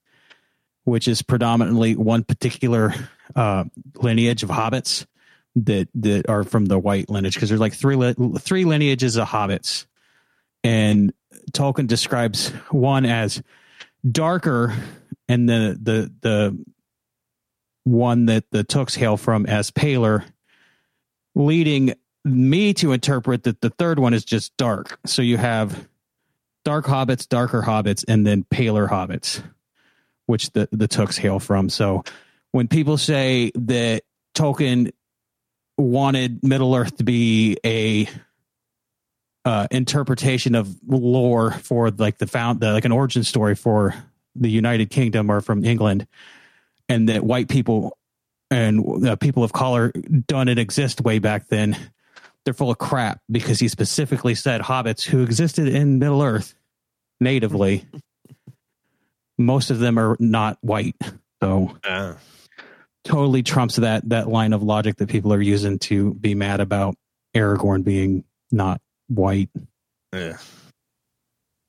[0.85, 2.95] which is predominantly one particular
[3.35, 3.65] uh,
[3.97, 5.07] lineage of hobbits
[5.57, 9.29] that that are from the white lineage because there's like three li- three lineages of
[9.29, 9.87] hobbits,
[10.63, 11.13] and
[11.53, 13.43] Tolkien describes one as
[14.09, 14.75] darker,
[15.29, 16.65] and the the the
[17.85, 20.25] one that the Tooks hail from as paler,
[21.35, 21.95] leading
[22.25, 24.99] me to interpret that the third one is just dark.
[25.05, 25.89] So you have
[26.65, 29.43] dark hobbits, darker hobbits, and then paler hobbits,
[30.27, 31.69] which the the Tooks hail from.
[31.69, 32.05] So
[32.53, 34.03] when people say that
[34.35, 34.93] Tolkien
[35.77, 38.09] wanted Middle Earth to be a
[39.45, 43.95] uh, interpretation of lore for like the found the, like an origin story for
[44.35, 46.07] the United Kingdom or from England,
[46.89, 47.99] and that white people
[48.51, 51.77] and uh, people of color didn't exist way back then.
[52.45, 56.55] They're full of crap because he specifically said hobbits who existed in Middle Earth
[57.21, 57.87] natively.
[59.39, 60.97] most of them are not white,
[61.43, 62.15] so Uh,
[63.05, 66.95] totally trumps that that line of logic that people are using to be mad about
[67.35, 69.51] Aragorn being not white.
[70.15, 70.37] yeah.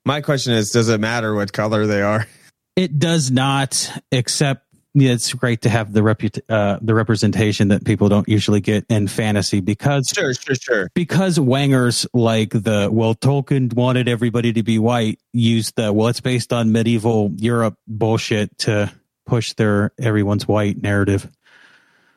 [0.05, 2.27] My question is, does it matter what color they are?
[2.75, 4.64] It does not, except
[4.97, 8.85] yeah, it's great to have the reput- uh, the representation that people don't usually get
[8.89, 10.89] in fantasy because Sure, sure, sure.
[10.95, 16.21] because wangers like the well Tolkien wanted everybody to be white used the well it's
[16.21, 18.89] based on medieval Europe bullshit to
[19.25, 21.29] push their everyone's white narrative.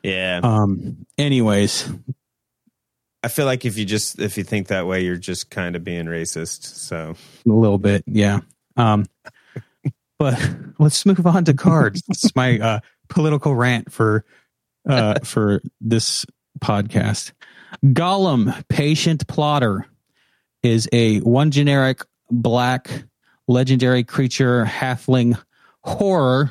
[0.01, 0.39] Yeah.
[0.41, 1.91] Um anyways,
[3.21, 5.83] I feel like if you just if you think that way, you're just kind of
[5.83, 6.63] being racist.
[6.63, 7.15] So
[7.45, 8.39] a little bit, yeah.
[8.77, 9.05] Um
[10.19, 10.39] but
[10.79, 12.03] let's move on to cards.
[12.09, 14.25] it's my uh political rant for
[14.87, 16.25] uh for this
[16.59, 17.31] podcast.
[17.85, 19.87] Gollum, patient plotter,
[20.63, 22.89] is a one generic black
[23.47, 25.41] legendary creature halfling
[25.83, 26.49] horror.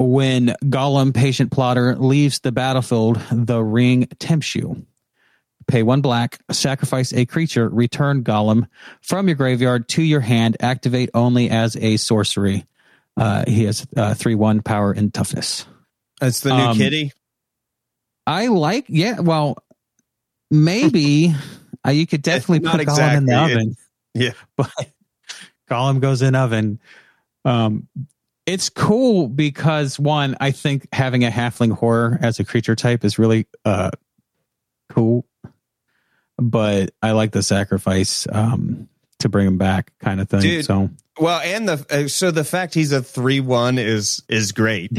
[0.00, 4.86] When Gollum, patient plotter, leaves the battlefield, the ring tempts you.
[5.68, 8.66] Pay one black, sacrifice a creature, return Gollum
[9.02, 12.64] from your graveyard to your hand, activate only as a sorcery.
[13.16, 15.66] Uh, he has uh, 3 1 power and toughness.
[16.20, 17.12] that's the new Um, kitty.
[18.26, 19.58] I like, yeah, well,
[20.50, 21.34] maybe
[21.86, 23.54] uh, you could definitely put Gollum in the exactly.
[23.54, 23.76] oven.
[24.14, 24.32] Yeah.
[24.56, 24.70] But
[25.70, 26.80] Gollum goes in oven.
[27.44, 27.88] Um,
[28.46, 33.18] it's cool because one, I think having a halfling horror as a creature type is
[33.18, 33.90] really uh,
[34.88, 35.26] cool.
[36.38, 38.26] But I like the sacrifice.
[38.30, 38.88] Um,
[39.20, 40.40] to bring him back, kind of thing.
[40.40, 40.64] Dude.
[40.64, 44.92] So Well, and the uh, so the fact he's a three one is is great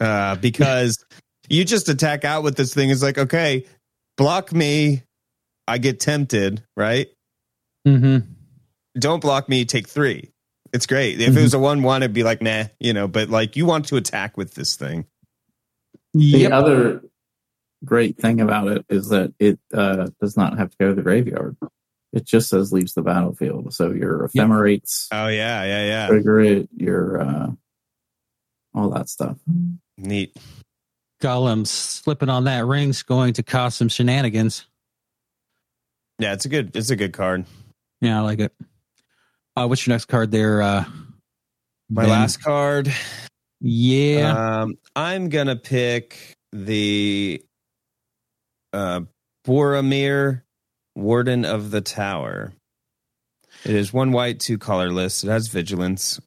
[0.00, 1.04] uh, because
[1.48, 2.90] you just attack out with this thing.
[2.90, 3.66] It's like okay,
[4.16, 5.02] block me,
[5.66, 7.08] I get tempted, right?
[7.86, 8.30] Mm-hmm.
[8.98, 10.30] Don't block me, take three.
[10.72, 11.20] It's great.
[11.20, 13.08] If it was a one one, it'd be like nah, you know.
[13.08, 15.06] But like you want to attack with this thing.
[16.14, 16.52] The yep.
[16.52, 17.02] other
[17.86, 21.02] great thing about it is that it uh, does not have to go to the
[21.02, 21.56] graveyard.
[22.12, 23.72] It just says leaves the battlefield.
[23.74, 26.06] So your ephemerates Oh yeah, yeah, yeah.
[26.08, 27.46] trigger it, your uh,
[28.74, 29.36] all that stuff.
[29.98, 30.36] Neat.
[31.22, 34.66] Gollum slipping on that ring's going to cause some shenanigans.
[36.18, 36.74] Yeah, it's a good.
[36.76, 37.44] It's a good card.
[38.00, 38.52] Yeah, I like it.
[39.56, 40.60] Uh, what's your next card there?
[40.62, 40.84] Uh,
[41.88, 42.10] My Ben?
[42.10, 42.92] last card.
[43.60, 44.60] Yeah.
[44.62, 47.42] Um, I'm gonna pick the
[48.72, 49.00] uh,
[49.46, 50.42] Boromir,
[50.94, 52.52] Warden of the Tower.
[53.64, 55.24] It is one white, two colorless.
[55.24, 56.20] It has vigilance.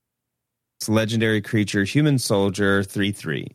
[0.79, 3.47] It's legendary creature, human soldier, three three.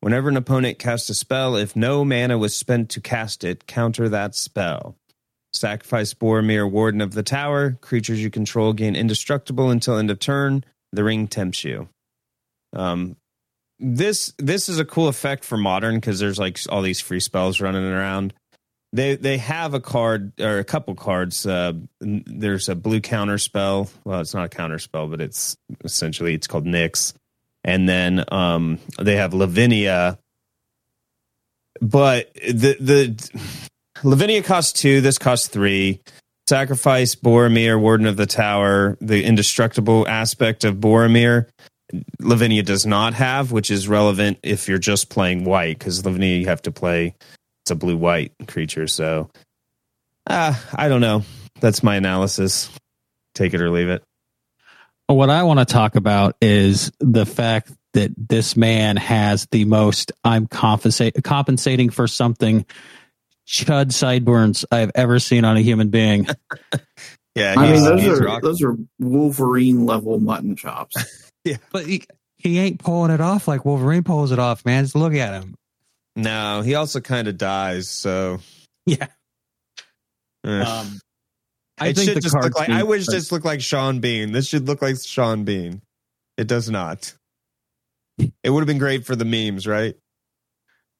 [0.00, 4.08] Whenever an opponent casts a spell, if no mana was spent to cast it, counter
[4.08, 4.96] that spell.
[5.54, 7.78] Sacrifice Boromir, Warden of the Tower.
[7.80, 10.64] Creatures you control gain indestructible until end of turn.
[10.92, 11.88] The ring tempts you.
[12.74, 13.16] Um,
[13.78, 17.60] this this is a cool effect for modern because there's like all these free spells
[17.60, 18.34] running around.
[18.92, 21.44] They they have a card or a couple cards.
[21.44, 23.90] Uh, there's a blue counter spell.
[24.04, 27.14] Well, it's not a counter spell, but it's essentially it's called Nyx.
[27.64, 30.18] And then um, they have Lavinia.
[31.80, 33.40] But the the
[34.04, 35.00] Lavinia costs two.
[35.00, 36.00] This costs three.
[36.48, 38.96] Sacrifice Boromir, Warden of the Tower.
[39.00, 41.48] The indestructible aspect of Boromir
[42.20, 46.46] Lavinia does not have, which is relevant if you're just playing white, because Lavinia you
[46.46, 47.14] have to play
[47.64, 48.86] it's a blue white creature.
[48.86, 49.30] So,
[50.26, 51.22] uh, I don't know.
[51.60, 52.70] That's my analysis.
[53.34, 54.02] Take it or leave it.
[55.06, 60.12] What I want to talk about is the fact that this man has the most
[60.24, 62.66] I'm compensate, compensating for something
[63.46, 66.26] chud sideburns I've ever seen on a human being.
[67.36, 68.48] Yeah, I mean, those are rocking.
[68.48, 70.94] those are Wolverine level mutton chops.
[71.72, 72.04] But he,
[72.36, 74.84] he ain't pulling it off like Wolverine pulls it off, man.
[74.84, 75.54] Just look at him.
[76.16, 76.62] no.
[76.62, 77.88] He also kind of dies.
[77.88, 78.38] So,
[78.86, 79.06] Yeah.
[80.46, 80.60] eh.
[80.60, 80.98] Um,
[81.78, 82.68] I it think should the just card look like.
[82.70, 84.32] I wish this looked like Sean Bean.
[84.32, 85.82] This should look like Sean Bean.
[86.36, 87.14] It does not.
[88.18, 89.96] It would have been great for the memes, right?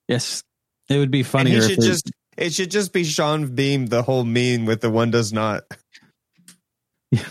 [0.08, 0.42] Yes,
[0.88, 2.10] it would be And funnier he should it- just.
[2.36, 5.62] It should just be Sean Bean, the whole meme with the one does not.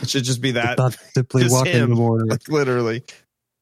[0.01, 0.77] It should just be that,
[1.13, 1.89] simply just walking him.
[1.89, 2.25] the border.
[2.25, 3.03] like literally.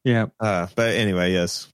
[0.03, 1.67] Yeah, Uh, but anyway, yes,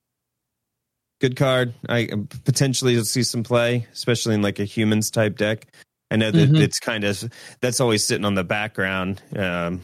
[1.22, 1.74] good card.
[1.88, 2.10] I
[2.43, 5.68] potentially you'll see some play, especially in like a humans type deck.
[6.12, 6.60] I know that Mhm.
[6.62, 7.24] it's kind of
[7.62, 9.82] that's always sitting on the background um,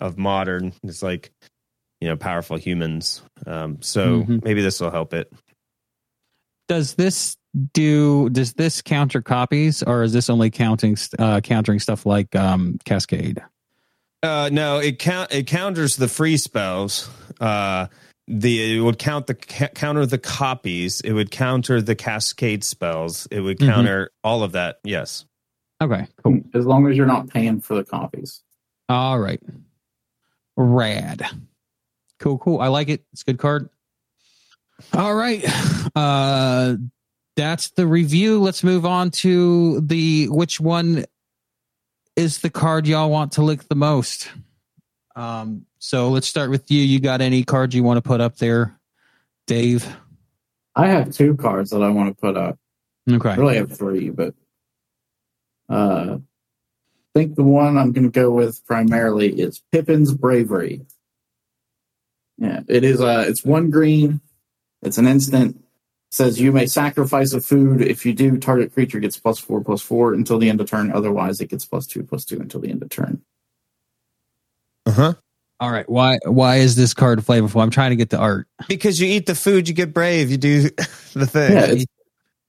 [0.00, 0.72] of modern.
[0.82, 1.30] It's like
[2.00, 3.22] you know powerful humans.
[3.46, 4.44] Um, so Mhm.
[4.44, 5.32] maybe this will help it.
[6.68, 7.36] does this
[7.74, 8.30] do?
[8.30, 13.42] Does this counter copies, or is this only counting uh, countering stuff like um, Cascade?
[14.22, 17.08] Uh, no, it count it counters the free spells.
[17.40, 17.86] Uh,
[18.28, 21.00] the it would count the ca- counter the copies.
[21.00, 23.26] It would counter the cascade spells.
[23.30, 23.66] It would Mhm.
[23.66, 24.78] counter all of that.
[24.84, 25.24] Yes.
[25.82, 26.40] Okay, cool.
[26.54, 28.42] As long as you're not paying for the copies.
[28.90, 29.40] All right,
[30.56, 31.24] rad.
[32.18, 32.60] Cool, cool.
[32.60, 33.02] I like it.
[33.12, 33.70] It's a good card.
[34.92, 35.42] All right,
[35.96, 36.76] uh,
[37.36, 38.40] that's the review.
[38.40, 41.04] Let's move on to the which one
[42.16, 44.30] is the card y'all want to lick the most.
[45.16, 46.82] Um, so let's start with you.
[46.82, 48.78] You got any cards you want to put up there,
[49.46, 49.86] Dave?
[50.74, 52.58] I have two cards that I want to put up.
[53.10, 53.30] Okay.
[53.30, 54.34] I really have three, but
[55.68, 60.86] uh, I think the one I'm going to go with primarily is Pippin's Bravery.
[62.38, 63.00] Yeah, it is.
[63.00, 64.20] Uh, it's one green.
[64.82, 65.62] It's an instant.
[66.10, 67.80] It says you may sacrifice a food.
[67.82, 70.90] If you do, target creature gets plus four plus four until the end of turn.
[70.90, 73.22] Otherwise, it gets plus two plus two until the end of turn.
[74.86, 75.14] Uh huh.
[75.60, 75.88] All right.
[75.88, 77.62] Why why is this card flavorful?
[77.62, 78.48] I'm trying to get the art.
[78.66, 80.30] Because you eat the food, you get brave.
[80.30, 80.62] You do
[81.14, 81.86] the thing.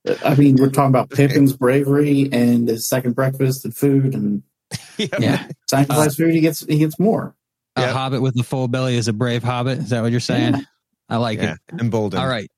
[0.06, 4.42] Yeah, I mean, we're talking about Pippin's bravery and his second breakfast and food and
[4.98, 5.48] Yeah.
[5.70, 6.34] sacrifice food.
[6.34, 7.36] He gets he gets more.
[7.76, 7.92] A Yeah.
[7.94, 9.78] hobbit with a full belly is a brave hobbit.
[9.80, 10.56] Is that what you're saying?
[10.56, 10.62] Yeah.
[11.10, 11.58] I like yeah.
[11.72, 11.80] it.
[11.80, 12.24] Emboldened.
[12.24, 12.50] All right.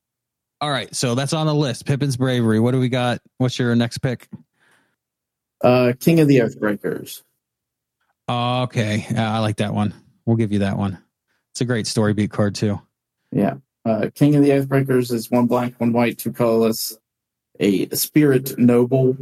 [0.63, 0.95] All right.
[0.95, 1.85] So that's on the list.
[1.85, 2.57] Pippin's bravery.
[2.57, 3.19] What do we got?
[3.37, 4.29] What's your next pick?
[5.61, 7.21] Uh, King of the Oathbreakers.
[8.29, 9.05] Okay.
[9.13, 9.93] Uh, I like that one.
[10.25, 10.99] We'll give you that one.
[11.51, 12.79] It's a great story beat card too.
[13.29, 13.55] Yeah.
[13.83, 16.97] Uh, King of the Oathbreakers is one black, one white, two colorless.
[17.59, 19.17] A, spirit noble.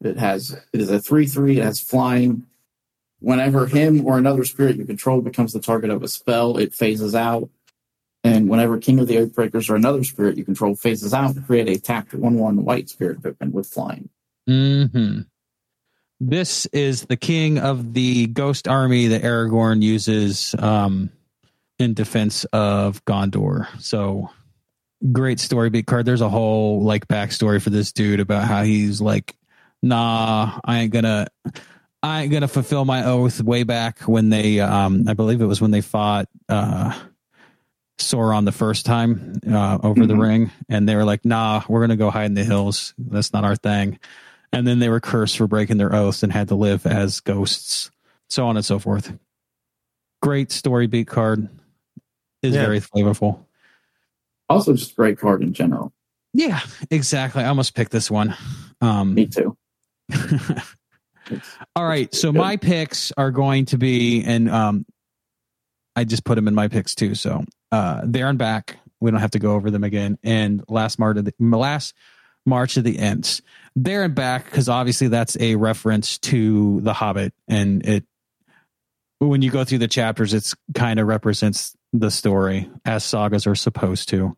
[0.00, 1.60] It has it is a three three.
[1.60, 2.46] It has flying.
[3.20, 7.14] whenever him or another spirit you control becomes the target of a spell, it phases
[7.14, 7.48] out.
[8.24, 11.78] And whenever King of the Oathbreakers or another spirit you control phases out, create a
[11.78, 14.08] tapped 1 1 white spirit token with flying.
[14.46, 15.20] hmm
[16.20, 21.10] This is the king of the ghost army that Aragorn uses um,
[21.78, 23.68] in defense of Gondor.
[23.80, 24.30] So
[25.12, 26.06] great story beat card.
[26.06, 29.36] There's a whole like backstory for this dude about how he's like,
[29.82, 31.26] nah, I ain't gonna
[32.02, 35.60] I ain't gonna fulfill my oath way back when they um I believe it was
[35.60, 36.98] when they fought uh
[37.98, 40.20] Sauron the first time uh, over the Mhm.
[40.22, 42.92] ring, and they were like, "Nah, we're gonna go hide in the hills.
[42.98, 43.98] That's not our thing."
[44.52, 47.90] And then they were cursed for breaking their oaths and had to live as ghosts,
[48.28, 49.16] so on and so forth.
[50.22, 51.48] Great story beat card
[52.42, 52.62] is Yeah.
[52.62, 53.44] very flavorful.
[54.48, 55.92] Also, just great card in general.
[56.32, 57.42] Yeah, exactly.
[57.44, 58.34] I almost picked this one.
[58.80, 59.56] Um, Me too.
[61.76, 62.38] All right, so Good.
[62.38, 64.84] my picks are going to be, and um,
[65.96, 67.14] I just put them in my picks too.
[67.14, 68.78] So uh, there and back.
[69.00, 70.16] We don't have to go over them again.
[70.22, 71.94] And last March of the last
[72.46, 73.42] March of the Ents.
[73.74, 78.04] There and back because obviously that's a reference to The Hobbit, and it
[79.18, 83.54] when you go through the chapters, it's kind of represents the story as sagas are
[83.54, 84.36] supposed to.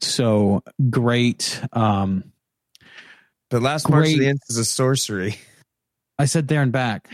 [0.00, 1.60] So great.
[1.72, 2.32] Um,
[3.50, 5.38] But last March of the Ents is a sorcery.
[6.18, 7.08] I said there and back.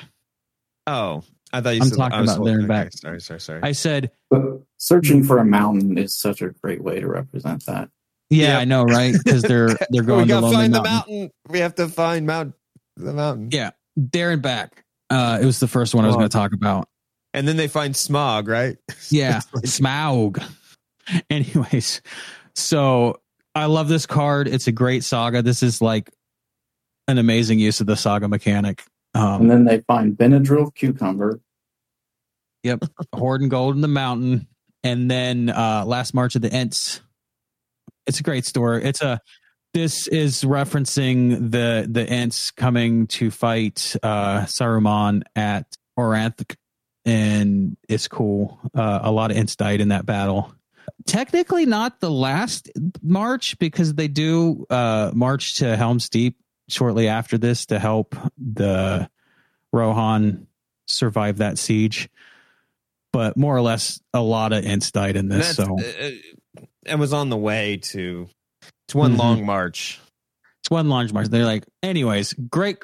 [0.87, 2.93] Oh, I thought you I'm said talking I was about there and okay, back.
[2.93, 3.61] Sorry, sorry, sorry.
[3.63, 7.91] I said But searching for a mountain is such a great way to represent that.
[8.31, 8.61] Yeah, Yep.
[8.61, 9.15] I know, right?
[9.25, 11.15] Because they're they're going to gotta Lonely find the Mountain.
[11.21, 11.31] mountain.
[11.49, 12.55] We have to find Mount
[12.97, 13.49] the mountain.
[13.53, 14.85] Yeah, there and back.
[15.11, 16.19] Uh, it was the first one I was Oh.
[16.19, 16.89] going to talk about.
[17.35, 18.77] And then they find smog, right?
[19.11, 20.43] Yeah, It's like- Smaug.
[21.31, 22.03] Anyways,
[22.55, 23.21] so
[23.55, 24.47] I love this card.
[24.49, 25.41] It's a great saga.
[25.43, 26.11] This is like
[27.07, 28.83] an amazing use of the saga mechanic.
[29.15, 31.41] And Um, then they find Benadryl cucumber.
[32.65, 32.85] Yep.
[33.15, 34.47] Horde and Gold in the Mountain,
[34.89, 37.03] and then uh, Last March of the Ents.
[38.07, 38.85] It's a great story.
[38.85, 39.21] It's a
[39.75, 46.57] this is referencing the the Ents coming to fight uh, Saruman at Orthanc,
[47.05, 48.59] and it's cool.
[48.75, 50.55] Uh, a lot of Ents died in that battle.
[51.07, 52.71] Technically, not the last
[53.03, 56.39] march because they do uh, march to Helm's Deep
[56.71, 59.09] shortly after this to help the
[59.71, 60.47] Rohan
[60.87, 62.09] survive that siege.
[63.13, 65.57] But more or less, a lot of Ents died in this.
[65.57, 66.07] that's- So uh,
[66.61, 68.29] uh, it was on the way to
[68.87, 69.19] it's one Mhm.
[69.19, 70.01] long march.
[70.63, 71.29] it's one long march.
[71.29, 72.79] They're like, anyways, great,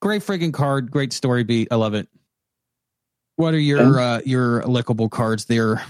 [0.00, 1.68] great freaking card, great story beat.
[1.70, 2.08] I love it.
[3.36, 5.82] What are your uh, your lickable cards there,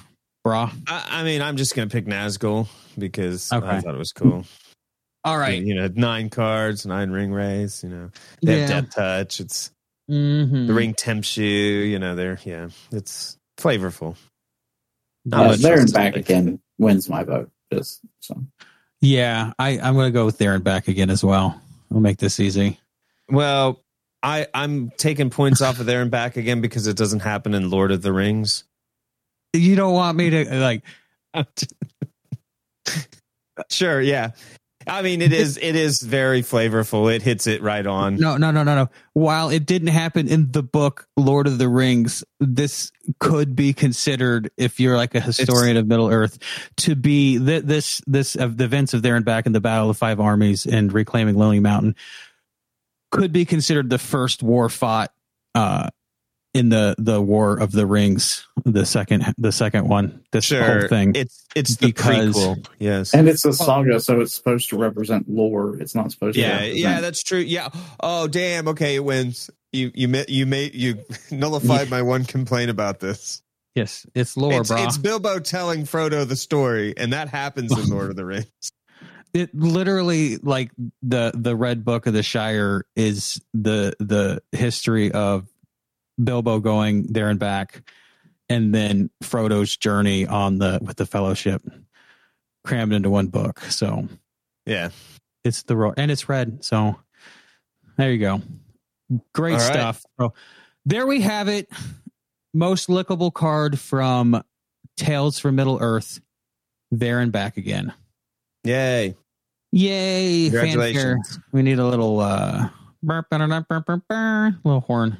[0.47, 0.73] brah?
[0.89, 3.67] I, I mean, I'm just gonna pick Nazgul because Okay.
[3.67, 4.45] I thought it was cool.
[5.25, 7.83] All right, You know, nine cards, nine Ringwraiths.
[7.83, 8.11] You know,
[8.43, 8.67] they yeah.
[8.69, 9.41] have deathtouch.
[9.41, 9.71] It's
[10.11, 10.67] Mhm.
[10.67, 11.47] the ring tempts you.
[11.47, 14.17] You know, they're yeah, it's flavorful.
[15.25, 16.25] Not there and back pick.
[16.25, 17.51] again wins my vote.
[17.73, 18.37] Just so
[19.01, 21.61] Yeah, I I'm gonna go with there and back again as well.
[21.91, 22.79] We'll make this easy.
[23.29, 23.81] Well,
[24.23, 27.71] I I'm taking points off of there and back again because it doesn't happen in
[27.71, 28.65] Lord of the Rings.
[29.53, 30.83] You don't want me to like
[33.71, 34.31] sure, yeah.
[34.87, 37.15] I mean, it is it is very flavorful.
[37.15, 38.17] It hits it right on.
[38.17, 38.91] No, no, no, no, no.
[39.13, 44.51] While it didn't happen in the book Lord of the Rings, this could be considered,
[44.57, 46.39] if you're like a historian of Middle Earth,
[46.79, 49.91] to be th- this this of the events of there and back in the Battle
[49.91, 51.97] of Five Armies and reclaiming Lonely Mountain
[53.11, 55.13] could be considered the first war fought
[55.55, 55.89] uh,
[56.55, 60.23] in the the War of the Rings, the second the second one.
[60.31, 61.13] This Sure, whole thing.
[61.17, 62.67] It's it's the Because- prequel.
[62.79, 63.13] Yes.
[63.13, 65.77] and it's a saga, so it's supposed to represent lore.
[65.81, 66.41] It's not supposed to.
[66.41, 67.41] yeah, yeah, that's true.
[67.41, 67.69] Yeah.
[68.01, 68.69] Oh, damn.
[68.69, 69.51] Okay, it wins.
[69.73, 70.99] You you ma- you made you
[71.33, 73.43] nullified my one complaint about this.
[73.75, 74.87] yes, it's lore, it's, brah.
[74.87, 78.47] it's Bilbo telling Frodo the story, and that happens in Lord of the Rings.
[79.35, 80.71] it literally like
[81.03, 85.49] the the red book of the shire is the the history of
[86.23, 87.83] bilbo going there and back
[88.49, 91.63] and then frodo's journey on the with the fellowship
[92.65, 94.09] crammed into one book so
[94.67, 94.91] Yeah.
[95.45, 96.97] it's the ro- and it's red so
[97.97, 98.43] there you go
[99.35, 99.73] great All right.
[99.73, 100.33] stuff so
[100.87, 101.69] there we have it
[102.53, 104.43] most lickable card from
[104.97, 106.21] tales from middle earth
[106.91, 107.93] there and back again
[108.67, 109.15] Yay.
[109.73, 110.49] Yay!
[110.49, 110.61] Fanfare.
[110.71, 111.39] Congratulations.
[111.53, 112.69] We need a little uh
[113.03, 115.19] burp, burp, burp, burp, burp, little horn.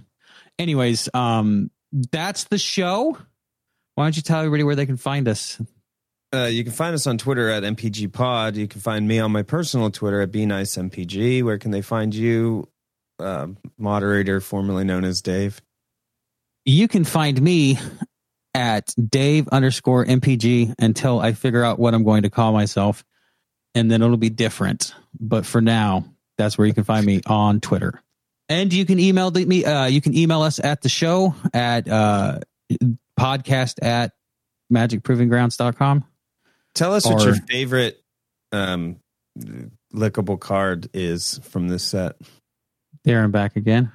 [0.59, 3.17] Anyways, um that's the show.
[3.95, 5.61] Why don't you tell everybody where they can find us?
[6.35, 8.57] Uh, you can find us on Twitter at MPG Pod.
[8.57, 11.45] You can find me on my personal Twitter at Be Nice MPG.
[11.45, 12.69] Where can they find you,
[13.21, 13.47] uh,
[13.79, 15.63] moderator formerly known as Dave?
[16.65, 17.79] You can find me
[18.53, 23.05] at Dave underscore MPG until I figure out what I'm going to call myself,
[23.77, 24.93] and then it'll be different.
[25.21, 26.05] But for now,
[26.37, 28.03] that's where you can find me on Twitter.
[28.49, 29.65] And you can email the, me.
[29.65, 32.41] Uh, you can email us at the show at uh,
[33.19, 34.13] podcast at
[34.73, 36.05] magicprovinggrounds.com.
[36.75, 38.03] Tell us what your favorite
[38.53, 38.97] um,
[39.95, 42.17] lickable card is from this set.
[43.05, 43.93] There and back again.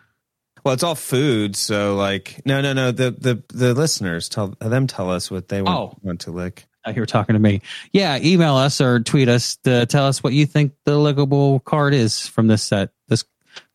[0.64, 2.92] Well, it's all food, so like no, no, no.
[2.92, 5.98] The the the listeners tell them tell us what they want, Oh.
[6.02, 6.68] want to lick.
[6.86, 7.62] Uh, you were talking to me.
[7.92, 11.94] Yeah, email us or tweet us to tell us what you think the lickable card
[11.94, 12.92] is from this set.
[13.08, 13.24] This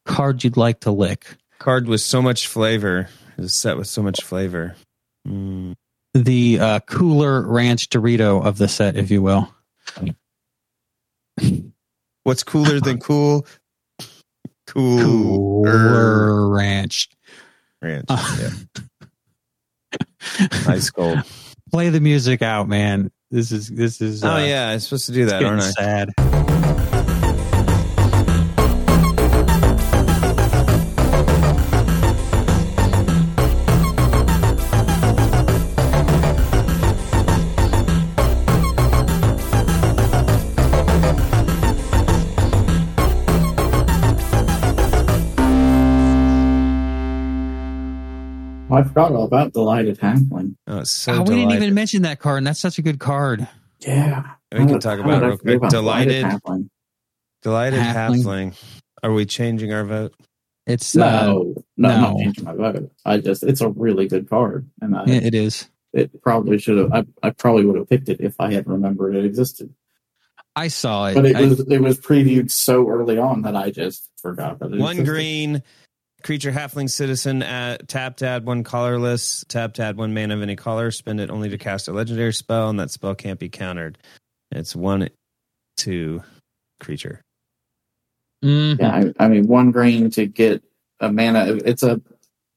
[0.05, 1.37] card you'd like to lick.
[1.59, 3.09] Card with so much flavor.
[3.37, 4.77] Is set with so much flavor.
[5.27, 5.75] Mm.
[6.15, 9.53] The uh, cooler ranch Dorito of the set, if you will.
[12.23, 13.47] What's cooler than cool?
[14.67, 17.09] Cool Cooler ranch.
[17.83, 18.07] ranch.
[18.09, 18.51] Uh, Yeah.
[20.67, 21.19] Ice cold.
[21.71, 23.11] Play the music out, man.
[23.31, 24.25] This is this is.
[24.25, 25.71] Oh uh, yeah, I'm supposed to do that, aren't I?
[25.71, 26.44] sad.
[48.75, 50.57] I forgot all about Delighted Halfling.
[50.67, 52.99] Oh, it's so oh, we didn't even mention that card, and that's such a good
[53.01, 53.47] card.
[53.81, 54.25] Yeah.
[54.53, 55.71] We can talk about it real quick.
[55.71, 56.69] Delighted, Halfling?
[57.43, 58.53] delighted Halfling.
[58.53, 58.63] halfling.
[59.03, 60.15] Are we changing our vote?
[60.67, 62.91] It's uh, No, no, I'm not changing my vote.
[63.05, 64.69] I just, it's a really good card.
[64.81, 65.69] And I, it- it is.
[65.93, 69.15] it probably should have, I, I probably would have picked it if I had remembered
[69.15, 69.75] it existed.
[70.57, 71.15] I saw it.
[71.15, 74.73] But it I- was, it was previewed so early on that I just forgot that
[74.73, 75.07] it One existed.
[75.13, 75.63] green
[76.25, 80.43] creature halfling citizen at tap to add one colorless, tap to add one mana of
[80.43, 83.51] any color, spend it only to cast a legendary spell, and that spell can't be
[83.51, 83.99] countered.
[84.51, 85.11] It's one
[85.77, 86.25] two
[86.81, 87.21] creature.
[88.43, 88.81] Mhm.
[88.81, 90.63] Yeah, I, I mean, one green to get
[90.99, 91.59] a mana.
[91.65, 92.01] It's a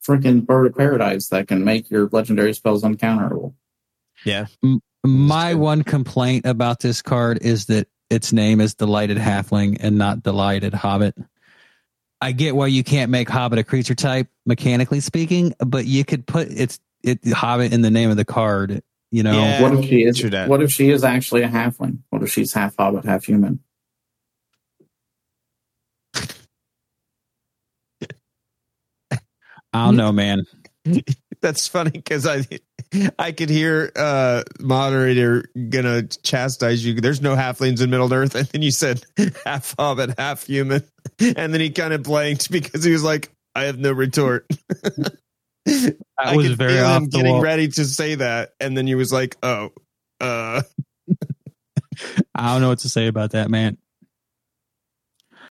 [0.07, 3.53] freaking bird of paradise that can make your legendary spells uncounterable.
[4.25, 4.45] Yeah.
[5.03, 10.23] My one complaint about this card is that its name is Delighted Halfling and not
[10.23, 11.15] Delighted Hobbit.
[12.21, 16.25] I get why you can't make Hobbit a creature type, mechanically speaking, but you could
[16.25, 18.81] put its it Hobbit in the name of the card.
[19.11, 19.61] You know, Yeah.
[19.61, 20.17] what if she is?
[20.17, 20.29] true.
[20.47, 21.99] What if she is actually a halfling?
[22.09, 23.59] What if she's half hobbit, half human?
[29.73, 30.43] I don't know, man.
[31.41, 32.45] That's funny because I
[33.19, 36.99] I could hear uh moderator gonna chastise you.
[36.99, 39.03] There's no halflings in Middle Earth, and then you said
[39.45, 40.83] half hobbit, half human,
[41.19, 44.47] and then he kind of blanked because he was like, "I have no retort."
[46.17, 47.41] I was could very feel off him getting wall.
[47.41, 49.71] ready to say that, and then he was like, "Oh,
[50.19, 50.61] uh,
[52.35, 53.77] I don't know what to say about that, man.